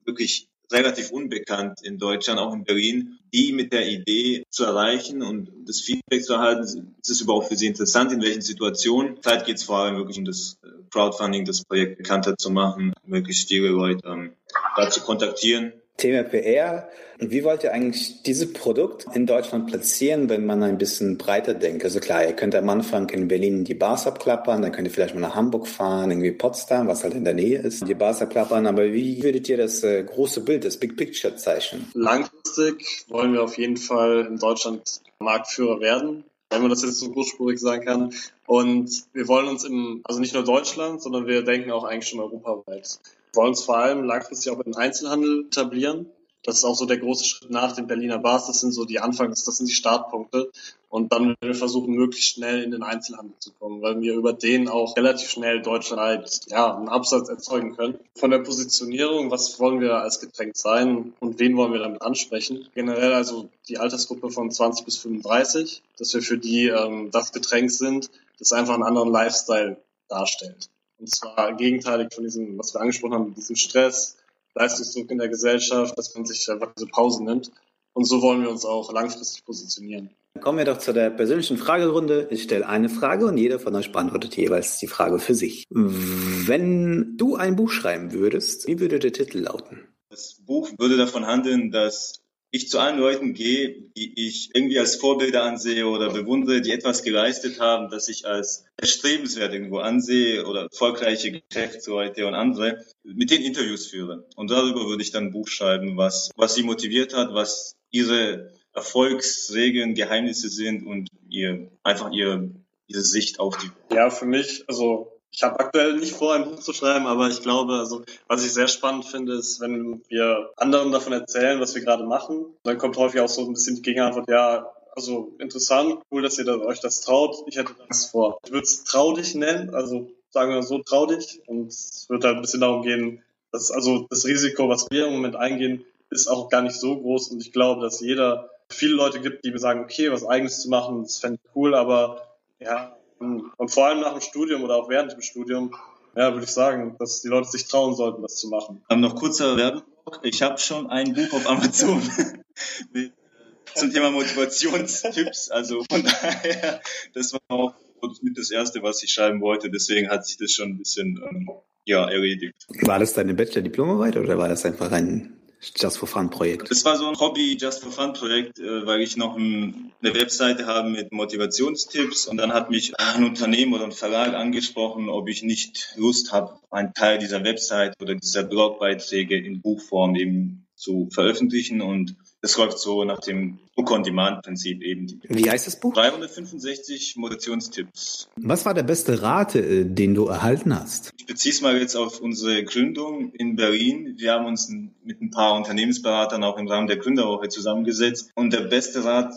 wirklich 0.05 0.49
relativ 0.73 1.11
unbekannt 1.11 1.81
in 1.83 1.99
Deutschland, 1.99 2.41
auch 2.41 2.53
in 2.53 2.65
Berlin, 2.65 3.19
die 3.33 3.53
mit 3.53 3.73
der 3.73 3.89
Idee 3.89 4.45
zu 4.51 4.65
erreichen 4.65 5.23
und 5.23 5.51
das 5.67 5.81
Feedback 5.81 6.25
zu 6.25 6.35
erhalten. 6.35 6.95
Ist 7.01 7.11
es 7.11 7.21
überhaupt 7.21 7.49
für 7.49 7.57
sie 7.57 7.67
interessant? 7.67 8.13
In 8.13 8.23
welchen 8.23 8.43
Situationen? 8.43 9.23
Zeit 9.23 9.47
geht 9.47 9.57
es 9.57 9.65
vor 9.65 9.79
allem 9.79 9.97
wirklich 9.97 10.19
um 10.19 10.25
das 10.25 10.59
äh, 10.65 10.69
Crowdfunding, 10.91 11.45
das 11.45 11.65
Projekt 11.65 11.99
bekannter 11.99 12.37
zu 12.37 12.51
machen, 12.51 12.93
möglichst 13.05 13.49
viele 13.49 13.69
Leute 13.69 14.07
ähm, 14.07 14.33
da 14.77 14.91
zu 14.91 15.01
kontaktieren 15.01 15.73
Thema 15.97 16.25
PR. 16.25 16.89
Wie 17.19 17.45
wollt 17.45 17.65
ihr 17.65 17.73
eigentlich 17.73 18.23
dieses 18.23 18.53
Produkt 18.53 19.07
in 19.15 19.25
Deutschland 19.25 19.67
platzieren, 19.67 20.29
wenn 20.29 20.45
man 20.45 20.63
ein 20.63 20.77
bisschen 20.77 21.17
breiter 21.17 21.55
denkt? 21.55 21.85
Also 21.85 22.01
klar, 22.01 22.25
ihr 22.25 22.35
könnt 22.35 22.55
am 22.55 22.69
Anfang 22.69 23.09
in 23.09 23.29
Berlin 23.29 23.65
die 23.65 23.75
Bars 23.75 24.07
abklappern, 24.07 24.61
dann 24.61 24.73
könnt 24.73 24.87
ihr 24.87 24.93
vielleicht 24.93 25.15
mal 25.15 25.23
nach 25.23 25.35
Hamburg 25.35 25.67
fahren, 25.67 26.11
irgendwie 26.11 26.33
Potsdam, 26.33 26.89
was 26.89 27.05
halt 27.05 27.15
in 27.15 27.25
der 27.25 27.33
Nähe 27.33 27.59
ist, 27.59 27.89
die 27.89 27.95
Bars 27.95 28.21
abklappern. 28.21 28.67
Aber 28.67 28.93
wie 28.93 29.23
würdet 29.23 29.49
ihr 29.49 29.57
das 29.57 29.83
äh, 29.83 30.05
große 30.05 30.43
Bild, 30.43 30.65
das 30.65 30.77
Big 30.77 30.97
Picture 30.97 31.37
zeichnen? 31.37 31.91
Langfristig 31.95 33.07
wollen 33.09 33.33
wir 33.33 33.43
auf 33.43 33.57
jeden 33.57 33.79
Fall 33.79 34.27
in 34.29 34.37
Deutschland 34.37 35.01
Marktführer 35.19 35.81
werden 35.81 36.25
wenn 36.49 36.61
man 36.61 36.71
das 36.71 36.83
jetzt 36.83 37.01
so 37.01 37.11
großspurig 37.11 37.59
sagen 37.59 37.85
kann. 37.85 38.15
Und 38.47 38.89
wir 39.13 39.27
wollen 39.27 39.49
uns 39.49 39.65
im, 39.65 40.01
also 40.05 40.21
nicht 40.21 40.33
nur 40.33 40.45
Deutschland, 40.45 41.03
sondern 41.03 41.27
wir 41.27 41.43
denken 41.43 41.73
auch 41.73 41.83
eigentlich 41.83 42.09
schon 42.09 42.21
europaweit 42.21 43.01
wollen 43.37 43.51
uns 43.51 43.63
vor 43.63 43.79
allem 43.79 44.05
langfristig 44.05 44.53
auch 44.53 44.61
im 44.61 44.75
Einzelhandel 44.75 45.47
etablieren. 45.47 46.11
Das 46.47 46.59
ist 46.59 46.65
auch 46.65 46.77
so 46.77 46.87
der 46.87 46.99
große 46.99 47.25
Schritt 47.25 47.51
nach 47.51 47.73
den 47.73 47.89
Berliner 47.89 48.19
Bars. 48.19 48.47
Das 48.47 48.61
sind 48.61 48.71
so 48.71 48.85
die 48.85 49.01
Anfangs, 49.01 49.43
das 49.43 49.57
sind 49.57 49.69
die 49.69 49.75
Startpunkte. 49.75 50.53
Und 50.89 51.13
dann 51.13 51.27
werden 51.27 51.37
wir 51.41 51.55
versuchen, 51.57 51.95
möglichst 51.95 52.35
schnell 52.35 52.63
in 52.63 52.71
den 52.71 52.85
Einzelhandel 52.85 53.35
zu 53.41 53.51
kommen, 53.51 53.83
weil 53.83 54.01
wir 54.01 54.15
über 54.15 54.33
den 54.33 54.69
auch 54.69 54.97
relativ 54.97 55.29
schnell 55.29 55.61
deutschlandweit 55.61 56.43
ja, 56.47 56.77
einen 56.77 56.89
Absatz 56.89 57.29
erzeugen 57.29 57.77
können. 57.77 57.99
Von 58.15 58.31
der 58.31 58.39
Positionierung, 58.39 59.33
was 59.33 59.59
wollen 59.59 59.81
wir 59.81 59.97
als 59.97 60.21
Getränk 60.21 60.57
sein 60.57 61.15
und 61.19 61.41
wen 61.41 61.57
wollen 61.57 61.73
wir 61.73 61.81
damit 61.81 62.03
ansprechen? 62.03 62.69
Generell 62.75 63.13
also 63.13 63.49
die 63.69 63.79
Altersgruppe 63.79 64.31
von 64.31 64.51
20 64.51 64.85
bis 64.85 64.99
35, 64.99 65.83
dass 65.99 66.15
wir 66.15 66.23
für 66.23 66.39
die 66.39 66.69
ähm, 66.69 67.11
das 67.11 67.33
Getränk 67.33 67.73
sind, 67.73 68.09
das 68.39 68.53
einfach 68.53 68.75
einen 68.75 68.85
anderen 68.85 69.11
Lifestyle 69.11 69.79
darstellt. 70.09 70.71
Und 70.99 71.11
zwar 71.11 71.55
gegenteilig 71.55 72.15
von 72.15 72.25
diesem, 72.25 72.59
was 72.59 72.75
wir 72.75 72.81
angesprochen 72.81 73.15
haben, 73.15 73.35
diesem 73.35 73.57
Stress, 73.57 74.17
Leistungsdruck 74.55 75.11
in 75.11 75.19
der 75.19 75.29
Gesellschaft, 75.29 75.97
dass 75.99 76.15
man 76.15 76.25
sich 76.25 76.49
einfach 76.51 76.73
diese 76.77 76.87
Pause 76.87 77.23
nimmt. 77.23 77.51
Und 77.93 78.05
so 78.05 78.23
wollen 78.23 78.43
wir 78.43 78.51
uns 78.51 78.65
auch 78.65 78.93
langfristig 78.93 79.45
positionieren. 79.45 80.11
Kommen 80.41 80.59
wir 80.59 80.65
doch 80.67 80.79
zu 80.79 80.93
der 80.93 81.11
persönlichen 81.11 81.57
Fragerunde. 81.57 82.29
Ich 82.31 82.43
stelle 82.43 82.67
eine 82.67 82.89
Frage 82.89 83.27
und 83.27 83.39
jeder 83.39 83.59
von 83.59 83.75
euch 83.75 83.93
beantwortet 83.93 84.37
jeweils 84.37 84.79
die 84.79 84.87
Frage 84.87 85.19
für 85.19 85.35
sich. 85.35 85.65
Wenn 85.71 87.17
du 87.17 87.37
ein 87.37 87.57
Buch 87.57 87.71
schreiben 87.71 88.13
würdest, 88.13 88.67
wie 88.67 88.79
würde 88.79 88.99
der 88.99 89.13
Titel 89.13 89.39
lauten? 89.39 89.89
Das 90.11 90.35
Buch 90.47 90.71
würde 90.79 90.97
davon 90.97 91.27
handeln, 91.27 91.71
dass 91.71 92.21
ich 92.51 92.69
zu 92.69 92.79
allen 92.79 92.99
Leuten 92.99 93.35
gehe, 93.35 93.83
die 93.97 94.27
ich 94.27 94.51
irgendwie 94.55 94.79
als 94.79 94.97
Vorbilder 94.97 95.43
ansehe 95.43 95.87
oder 95.87 96.11
bewundere, 96.13 96.61
die 96.61 96.71
etwas 96.71 97.03
geleistet 97.03 97.61
haben, 97.61 97.91
das 97.91 98.09
ich 98.09 98.27
als 98.27 98.65
erstrebenswert 98.77 99.53
irgendwo 99.53 99.79
ansehe 99.79 100.47
oder 100.47 100.63
erfolgreiche 100.63 101.33
Geschäftsleute 101.33 102.27
und 102.27 102.35
andere, 102.35 102.85
mit 103.03 103.31
denen 103.31 103.45
Interviews 103.45 103.87
führe. 103.87 104.27
Und 104.37 104.51
darüber 104.51 104.87
würde 104.87 105.03
ich 105.03 105.11
dann 105.11 105.25
ein 105.25 105.33
Buch 105.33 105.49
schreiben, 105.49 105.97
was, 105.97 106.31
was 106.37 106.55
sie 106.55 106.63
motiviert 106.63 107.15
hat, 107.15 107.35
was 107.35 107.77
ihre 107.91 108.53
Erfolgsregeln, 108.73 109.95
Geheimnisse 109.95 110.49
sind 110.49 110.87
und 110.87 111.09
ihr, 111.29 111.71
einfach 111.83 112.13
ihr, 112.13 112.51
ihre 112.87 113.01
Sicht 113.01 113.41
auf 113.41 113.57
die. 113.59 113.71
Ja, 113.95 114.11
für 114.11 114.27
mich, 114.27 114.65
also 114.69 115.16
ich 115.37 115.43
habe 115.43 115.61
aktuell 115.61 115.99
nicht 115.99 116.15
vor, 116.15 116.35
ein 116.35 116.47
Buch 116.47 116.61
zu 116.61 116.73
schreiben, 116.73 117.07
aber 117.07 117.29
ich 117.29 117.43
glaube, 117.43 117.75
also 117.75 118.03
was 118.27 118.43
ich 118.43 118.55
sehr 118.55 118.69
spannend 118.69 119.05
finde, 119.05 119.35
ist, 119.35 119.61
wenn 119.61 120.01
wir 120.09 120.51
anderen 120.57 120.93
davon 120.93 121.13
erzählen, 121.13 121.61
was 121.61 121.75
wir 121.75 121.83
gerade 121.83 122.05
machen, 122.05 122.47
dann 122.63 122.79
kommt 122.79 122.97
häufig 122.97 123.21
auch 123.21 123.29
so 123.29 123.43
ein 123.43 123.53
bisschen 123.53 123.77
die 123.77 123.83
Gegenantwort, 123.83 124.31
ja, 124.31 124.73
also 124.97 125.35
interessant, 125.39 126.01
cool, 126.11 126.23
dass 126.23 126.39
ihr 126.39 126.49
euch 126.65 126.81
das 126.81 127.03
traut. 127.03 127.37
Ich 127.49 127.59
hätte 127.59 127.75
das 127.87 128.07
vor. 128.07 128.39
Ich 128.47 128.51
würde 128.51 128.65
es 128.65 128.85
trau 128.85 129.13
dich 129.13 129.35
nennen, 129.35 129.75
also 129.75 130.09
sagen 130.31 130.55
wir 130.55 130.63
so, 130.63 130.79
trau 130.79 131.05
dich. 131.05 131.43
Und 131.47 131.69
es 131.69 132.07
wird 132.09 132.25
halt 132.25 132.37
ein 132.37 132.41
bisschen 132.41 132.63
darum 132.63 132.81
gehen, 132.81 133.23
dass 133.53 133.71
also 133.71 134.07
das 134.09 134.25
Risiko, 134.25 134.71
was 134.71 134.87
wir 134.91 135.07
im 135.07 135.13
Moment 135.13 135.37
eingehen, 135.37 135.85
ist 136.09 136.29
auch 136.29 136.49
gar 136.49 136.63
nicht 136.63 136.81
so 136.81 136.97
groß. 136.97 137.29
Und 137.29 137.43
ich 137.43 137.53
glaube, 137.53 137.83
dass 137.83 138.01
jeder 138.01 138.49
viele 138.71 138.95
Leute 138.95 139.21
gibt, 139.21 139.45
die 139.45 139.51
mir 139.51 139.59
sagen, 139.59 139.81
okay, 139.81 140.11
was 140.11 140.25
eigenes 140.25 140.63
zu 140.63 140.71
machen, 140.71 141.03
das 141.03 141.19
fände 141.19 141.39
ich 141.45 141.51
cool, 141.55 141.75
aber 141.75 142.23
ja, 142.59 142.97
und 143.19 143.71
vor 143.71 143.87
allem 143.87 144.01
nach 144.01 144.13
dem 144.13 144.21
Studium 144.21 144.63
oder 144.63 144.77
auch 144.77 144.89
während 144.89 145.13
dem 145.13 145.23
Studium, 145.23 145.75
ja, 146.15 146.33
würde 146.33 146.45
ich 146.45 146.51
sagen, 146.51 146.97
dass 146.99 147.23
die 147.23 147.29
Leute 147.29 147.49
sich 147.49 147.67
trauen 147.67 147.95
sollten, 147.95 148.23
das 148.23 148.37
zu 148.37 148.49
machen. 148.49 148.83
Ähm, 148.91 149.01
noch 149.01 149.17
kurzer 149.17 149.57
Werbeblock. 149.57 150.21
Ich 150.23 150.43
habe 150.43 150.59
schon 150.59 150.89
ein 150.91 151.15
Buch 151.15 151.33
auf 151.33 151.47
Amazon 151.47 152.03
zum 153.75 153.93
Thema 153.93 154.11
Motivationstipps. 154.11 155.51
Also 155.51 155.85
von 155.91 156.03
daher, 156.03 156.81
das 157.15 157.33
war 157.33 157.41
auch 157.49 157.75
mit 158.23 158.39
das 158.39 158.51
erste, 158.51 158.83
was 158.83 159.03
ich 159.03 159.13
schreiben 159.13 159.41
wollte. 159.41 159.71
Deswegen 159.71 160.09
hat 160.09 160.27
sich 160.27 160.39
das 160.39 160.53
schon 160.53 160.71
ein 160.71 160.79
bisschen 160.79 161.23
ähm, 161.29 161.51
ja, 161.85 162.09
erledigt. 162.09 162.67
War 162.83 162.99
das 162.99 163.15
deine 163.15 163.35
Bachelor-Diplomarbeit 163.35 164.17
oder 164.17 164.39
war 164.39 164.49
das 164.49 164.65
einfach 164.65 164.93
ein 164.93 165.36
Just 165.61 165.99
for 165.99 166.07
Fun 166.07 166.31
Projekt? 166.31 166.71
Das 166.71 166.85
war 166.85 166.97
so 166.97 167.07
ein 167.07 167.19
Hobby 167.19 167.57
Just 167.59 167.83
for 167.83 167.91
Fun 167.91 168.13
Projekt, 168.13 168.59
äh, 168.59 168.87
weil 168.87 169.01
ich 169.01 169.17
noch 169.17 169.37
ein, 169.37 169.93
eine 170.03 170.15
Webseite 170.15 170.67
habe 170.67 170.89
mit 170.89 171.13
Motivationstipps 171.13 172.27
und 172.27 172.37
dann 172.37 172.53
hat 172.53 172.71
mich 172.71 172.99
ein 172.99 173.25
Unternehmen 173.25 173.75
oder 173.75 173.85
ein 173.85 173.93
Verlag 173.93 174.35
angesprochen, 174.35 175.09
ob 175.09 175.29
ich 175.29 175.43
nicht 175.43 175.95
Lust 175.97 176.33
habe, 176.33 176.59
einen 176.71 176.95
Teil 176.95 177.19
dieser 177.19 177.43
Website 177.43 177.95
oder 178.01 178.15
dieser 178.15 178.45
Blogbeiträge 178.45 179.37
in 179.37 179.61
Buchform 179.61 180.15
eben 180.15 180.67
zu 180.75 181.09
veröffentlichen 181.11 181.81
und 181.81 182.17
es 182.47 182.57
läuft 182.57 182.79
so 182.79 183.05
nach 183.05 183.21
dem 183.21 183.59
Book-on-Demand-Prinzip 183.75 184.83
eben. 184.83 185.21
Wie 185.29 185.51
heißt 185.51 185.67
das 185.67 185.79
Buch? 185.79 185.93
365 185.93 187.17
Motivationstipps. 187.17 188.29
Was 188.37 188.65
war 188.65 188.73
der 188.73 188.85
beste 188.85 189.21
Rat, 189.23 189.55
äh, 189.55 189.85
den 189.85 190.15
du 190.15 190.27
erhalten 190.27 190.75
hast? 190.75 191.13
Ich 191.19 191.27
beziehe 191.27 191.53
es 191.53 191.61
mal 191.61 191.77
jetzt 191.79 191.97
auf 191.97 192.21
unsere 192.21 192.65
Gründung 192.65 193.33
in 193.33 193.57
Berlin. 193.57 194.15
Wir 194.17 194.33
haben 194.33 194.47
uns 194.47 194.69
mit 194.69 195.21
ein 195.21 195.31
paar 195.31 195.55
Unternehmensberatern 195.57 196.43
auch 196.45 196.57
im 196.57 196.69
Rahmen 196.69 196.87
der 196.87 196.97
Gründerwoche 196.97 197.49
zusammengesetzt. 197.49 198.31
Und 198.35 198.53
der 198.53 198.63
beste 198.63 199.05
Rat, 199.05 199.35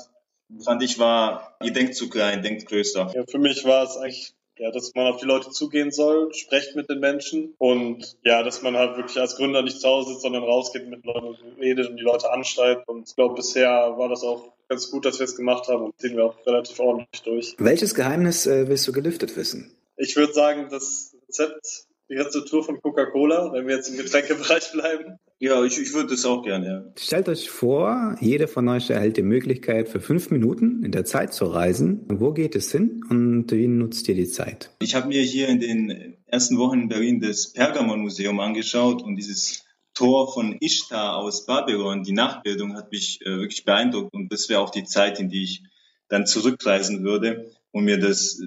fand 0.64 0.84
ich, 0.84 1.00
war, 1.00 1.58
ihr 1.64 1.74
denkt 1.74 1.96
zu 1.96 2.10
klein, 2.10 2.44
denkt 2.44 2.68
größer. 2.68 3.12
Ja, 3.14 3.24
für 3.28 3.40
mich 3.40 3.66
war 3.66 3.84
es 3.84 3.98
eigentlich 3.98 4.34
ja, 4.60 4.72
dass 4.72 4.94
man 4.94 5.08
auf 5.08 5.20
die 5.20 5.26
Leute 5.26 5.50
zugehen 5.52 5.92
soll, 5.92 6.34
sprecht 6.34 6.76
mit 6.76 6.90
den 6.90 7.00
Menschen 7.00 7.56
und 7.58 8.18
ja, 8.24 8.44
dass 8.44 8.62
man 8.62 8.76
halt 8.76 8.98
wirklich 8.98 9.20
als 9.20 9.38
Gründer 9.38 9.62
nicht 9.62 9.80
zu 9.80 9.88
Hause 9.88 10.10
sitzt, 10.10 10.22
sondern 10.22 10.44
rausgeht 10.44 10.88
mit 10.88 11.06
Leuten 11.06 11.36
redet 11.60 11.90
und 11.90 11.98
die 11.98 12.04
Leute 12.04 12.32
anschreibt. 12.32 12.88
Und 12.88 13.08
ich 13.08 13.16
glaube, 13.16 13.36
bisher 13.36 13.70
war 13.98 14.10
das 14.10 14.24
auch 14.24 14.54
ganz 14.68 14.92
gut, 14.92 15.06
dass 15.06 15.20
wir 15.20 15.24
es 15.24 15.36
gemacht 15.36 15.68
haben 15.70 15.86
und 15.86 16.00
ziehen 16.00 16.18
wir 16.18 16.26
auch 16.26 16.46
relativ 16.46 16.80
ordentlich 16.80 17.22
durch. 17.24 17.56
Welches 17.58 17.96
Geheimnis 17.96 18.46
äh, 18.48 18.68
willst 18.68 18.88
du 18.88 18.92
gelüftet 18.92 19.36
wissen? 19.38 19.72
Ich 19.96 20.16
würde 20.16 20.34
sagen, 20.34 20.68
das 20.70 21.16
Rezept 21.28 21.88
die 22.10 22.16
Rezeptur 22.16 22.64
von 22.64 22.82
Coca-Cola, 22.82 23.54
wenn 23.54 23.68
wir 23.68 23.76
jetzt 23.76 23.90
im 23.90 23.98
Getränkebereich 23.98 24.72
bleiben. 24.72 25.20
Ja, 25.42 25.64
ich, 25.64 25.80
ich 25.80 25.94
würde 25.94 26.10
das 26.10 26.26
auch 26.26 26.44
gerne, 26.44 26.68
ja. 26.68 26.86
Stellt 26.98 27.30
euch 27.30 27.50
vor, 27.50 28.18
jeder 28.20 28.50
von 28.50 28.68
euch 28.68 28.90
erhält 28.90 29.16
die 29.16 29.24
Möglichkeit, 29.24 29.88
für 29.88 30.02
fünf 30.02 30.32
Minuten 30.32 30.84
in 30.84 30.92
der 30.92 31.06
Zeit 31.06 31.34
zu 31.34 31.46
reisen. 31.46 32.06
Wo 32.10 32.34
geht 32.34 32.58
es 32.58 32.74
hin 32.74 33.06
und 33.10 33.50
wie 33.50 33.68
nutzt 33.68 34.10
ihr 34.10 34.16
die 34.16 34.28
Zeit? 34.28 34.72
Ich 34.82 34.96
habe 34.96 35.08
mir 35.08 35.22
hier 35.22 35.48
in 35.48 35.62
den 35.62 36.18
ersten 36.26 36.58
Wochen 36.58 36.82
in 36.82 36.90
Berlin 36.90 37.22
das 37.22 37.54
Pergamon-Museum 37.54 38.38
angeschaut 38.42 39.02
und 39.02 39.16
dieses 39.16 39.64
Tor 39.94 40.34
von 40.34 40.58
Ishtar 40.60 41.16
aus 41.16 41.46
Babylon, 41.46 42.04
die 42.04 42.12
Nachbildung 42.12 42.76
hat 42.76 42.92
mich 42.92 43.22
äh, 43.22 43.38
wirklich 43.38 43.64
beeindruckt 43.64 44.14
und 44.14 44.32
das 44.32 44.50
wäre 44.50 44.60
auch 44.60 44.72
die 44.72 44.84
Zeit, 44.84 45.22
in 45.22 45.30
die 45.30 45.44
ich 45.44 45.64
dann 46.10 46.26
zurückreisen 46.26 47.04
würde, 47.04 47.52
um 47.72 47.86
mir 47.86 47.98
das 47.98 48.42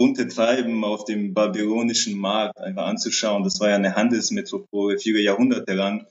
bunte 0.00 0.28
Treiben 0.28 0.82
auf 0.82 1.04
dem 1.04 1.34
babylonischen 1.34 2.18
Markt 2.18 2.58
einfach 2.58 2.86
anzuschauen. 2.86 3.44
Das 3.44 3.60
war 3.60 3.68
ja 3.68 3.74
eine 3.74 3.96
Handelsmetropole 3.96 4.98
viele 4.98 5.20
Jahrhunderte 5.20 5.74
lang. 5.74 6.06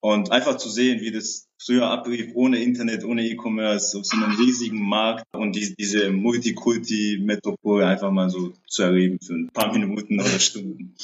Und 0.00 0.32
einfach 0.32 0.56
zu 0.56 0.70
sehen, 0.70 1.02
wie 1.02 1.12
das 1.12 1.46
früher 1.62 1.90
ablief, 1.90 2.30
ohne 2.34 2.62
Internet, 2.62 3.04
ohne 3.04 3.28
E-Commerce, 3.28 3.98
auf 3.98 4.06
so 4.06 4.16
einem 4.16 4.36
riesigen 4.36 4.80
Markt 4.80 5.24
und 5.34 5.54
die, 5.54 5.74
diese 5.74 6.10
Multikulti-Metropole 6.12 7.86
einfach 7.86 8.10
mal 8.10 8.30
so 8.30 8.54
zu 8.66 8.84
erleben 8.84 9.18
für 9.20 9.34
ein 9.34 9.50
paar 9.52 9.70
Minuten 9.70 10.18
oder 10.18 10.38
Stunden. 10.38 10.94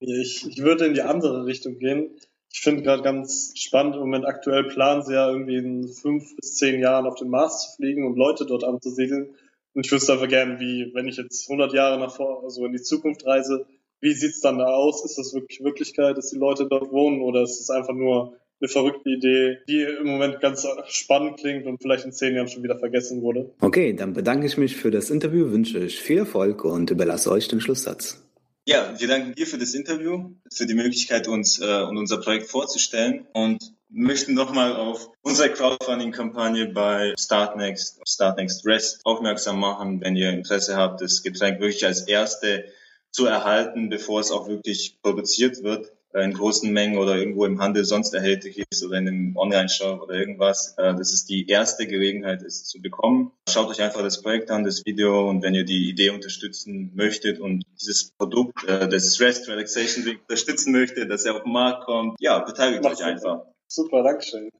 Ich, 0.00 0.46
ich 0.46 0.58
würde 0.58 0.84
in 0.84 0.92
die 0.92 1.02
andere 1.02 1.46
Richtung 1.46 1.78
gehen. 1.78 2.10
Ich 2.52 2.60
finde 2.60 2.82
gerade 2.82 3.02
ganz 3.02 3.52
spannend, 3.56 3.94
im 3.94 4.02
Moment 4.02 4.26
aktuell 4.26 4.64
planen 4.64 5.02
sie 5.02 5.14
ja 5.14 5.30
irgendwie 5.30 5.56
in 5.56 5.88
fünf 5.88 6.36
bis 6.36 6.56
zehn 6.56 6.78
Jahren 6.78 7.06
auf 7.06 7.14
den 7.14 7.30
Mars 7.30 7.62
zu 7.62 7.76
fliegen 7.76 8.06
und 8.06 8.18
Leute 8.18 8.44
dort 8.44 8.64
anzusiedeln. 8.64 9.34
Und 9.74 9.86
ich 9.86 9.92
wüsste 9.92 10.12
einfach 10.12 10.28
gerne, 10.28 10.60
wie, 10.60 10.90
wenn 10.94 11.08
ich 11.08 11.16
jetzt 11.16 11.50
100 11.50 11.72
Jahre 11.72 11.98
nach 11.98 12.14
vor, 12.14 12.44
also 12.44 12.64
in 12.64 12.72
die 12.72 12.82
Zukunft 12.82 13.26
reise, 13.26 13.66
wie 14.00 14.12
sieht's 14.12 14.40
dann 14.40 14.58
da 14.58 14.66
aus? 14.66 15.04
Ist 15.04 15.18
das 15.18 15.34
wirklich 15.34 15.62
Wirklichkeit, 15.62 16.16
dass 16.16 16.30
die 16.30 16.38
Leute 16.38 16.66
dort 16.66 16.92
wohnen 16.92 17.22
oder 17.22 17.42
ist 17.42 17.60
es 17.60 17.70
einfach 17.70 17.94
nur 17.94 18.36
eine 18.60 18.68
verrückte 18.68 19.10
Idee, 19.10 19.58
die 19.68 19.82
im 19.82 20.06
Moment 20.06 20.40
ganz 20.40 20.66
spannend 20.88 21.38
klingt 21.38 21.66
und 21.66 21.82
vielleicht 21.82 22.04
in 22.04 22.12
zehn 22.12 22.34
Jahren 22.34 22.48
schon 22.48 22.62
wieder 22.62 22.78
vergessen 22.78 23.22
wurde? 23.22 23.50
Okay, 23.60 23.94
dann 23.94 24.12
bedanke 24.12 24.46
ich 24.46 24.56
mich 24.56 24.76
für 24.76 24.90
das 24.90 25.10
Interview, 25.10 25.50
wünsche 25.50 25.80
euch 25.80 25.98
viel 25.98 26.18
Erfolg 26.18 26.64
und 26.64 26.90
überlasse 26.90 27.30
euch 27.30 27.48
den 27.48 27.60
Schlusssatz. 27.60 28.22
Ja, 28.66 28.94
wir 28.98 29.08
danken 29.08 29.34
dir 29.34 29.46
für 29.46 29.58
das 29.58 29.74
Interview, 29.74 30.30
für 30.50 30.66
die 30.66 30.74
Möglichkeit, 30.74 31.28
uns 31.28 31.60
äh, 31.60 31.82
und 31.82 31.98
unser 31.98 32.18
Projekt 32.18 32.48
vorzustellen 32.48 33.26
und 33.34 33.74
möchten 33.94 34.34
nochmal 34.34 34.74
auf 34.74 35.10
unsere 35.22 35.50
Crowdfunding-Kampagne 35.50 36.66
bei 36.66 37.14
Startnext, 37.18 38.00
Startnext 38.06 38.66
Rest 38.66 39.00
aufmerksam 39.04 39.60
machen, 39.60 40.00
wenn 40.00 40.16
ihr 40.16 40.30
Interesse 40.30 40.76
habt, 40.76 41.00
das 41.00 41.22
Getränk 41.22 41.60
wirklich 41.60 41.86
als 41.86 42.02
erste 42.02 42.64
zu 43.10 43.26
erhalten, 43.26 43.88
bevor 43.88 44.20
es 44.20 44.32
auch 44.32 44.48
wirklich 44.48 44.98
produziert 45.00 45.62
wird 45.62 45.92
in 46.22 46.32
großen 46.32 46.72
Mengen 46.72 46.98
oder 46.98 47.16
irgendwo 47.16 47.44
im 47.44 47.60
Handel 47.60 47.84
sonst 47.84 48.14
erhältlich 48.14 48.64
ist 48.70 48.84
oder 48.84 48.98
in 48.98 49.08
einem 49.08 49.36
Online-Shop 49.36 50.02
oder 50.02 50.14
irgendwas. 50.14 50.74
Äh, 50.78 50.94
das 50.94 51.12
ist 51.12 51.28
die 51.28 51.48
erste 51.48 51.86
Gelegenheit, 51.86 52.42
es 52.42 52.64
zu 52.64 52.80
bekommen. 52.80 53.32
Schaut 53.48 53.68
euch 53.68 53.82
einfach 53.82 54.02
das 54.02 54.22
Projekt 54.22 54.50
an, 54.50 54.64
das 54.64 54.84
Video 54.86 55.28
und 55.28 55.42
wenn 55.42 55.54
ihr 55.54 55.64
die 55.64 55.88
Idee 55.88 56.10
unterstützen 56.10 56.92
möchtet 56.94 57.40
und 57.40 57.64
dieses 57.80 58.12
Produkt, 58.16 58.64
äh, 58.64 58.88
das 58.88 59.18
Rest 59.20 59.48
Relaxation 59.48 60.16
unterstützen 60.28 60.72
möchtet, 60.72 61.10
dass 61.10 61.24
er 61.24 61.34
auf 61.34 61.42
den 61.42 61.52
Markt 61.52 61.84
kommt, 61.84 62.16
ja, 62.20 62.38
beteiligt 62.38 62.84
euch 62.84 63.02
einfach. 63.02 63.46
Super, 63.74 64.04
Dankeschön. 64.04 64.50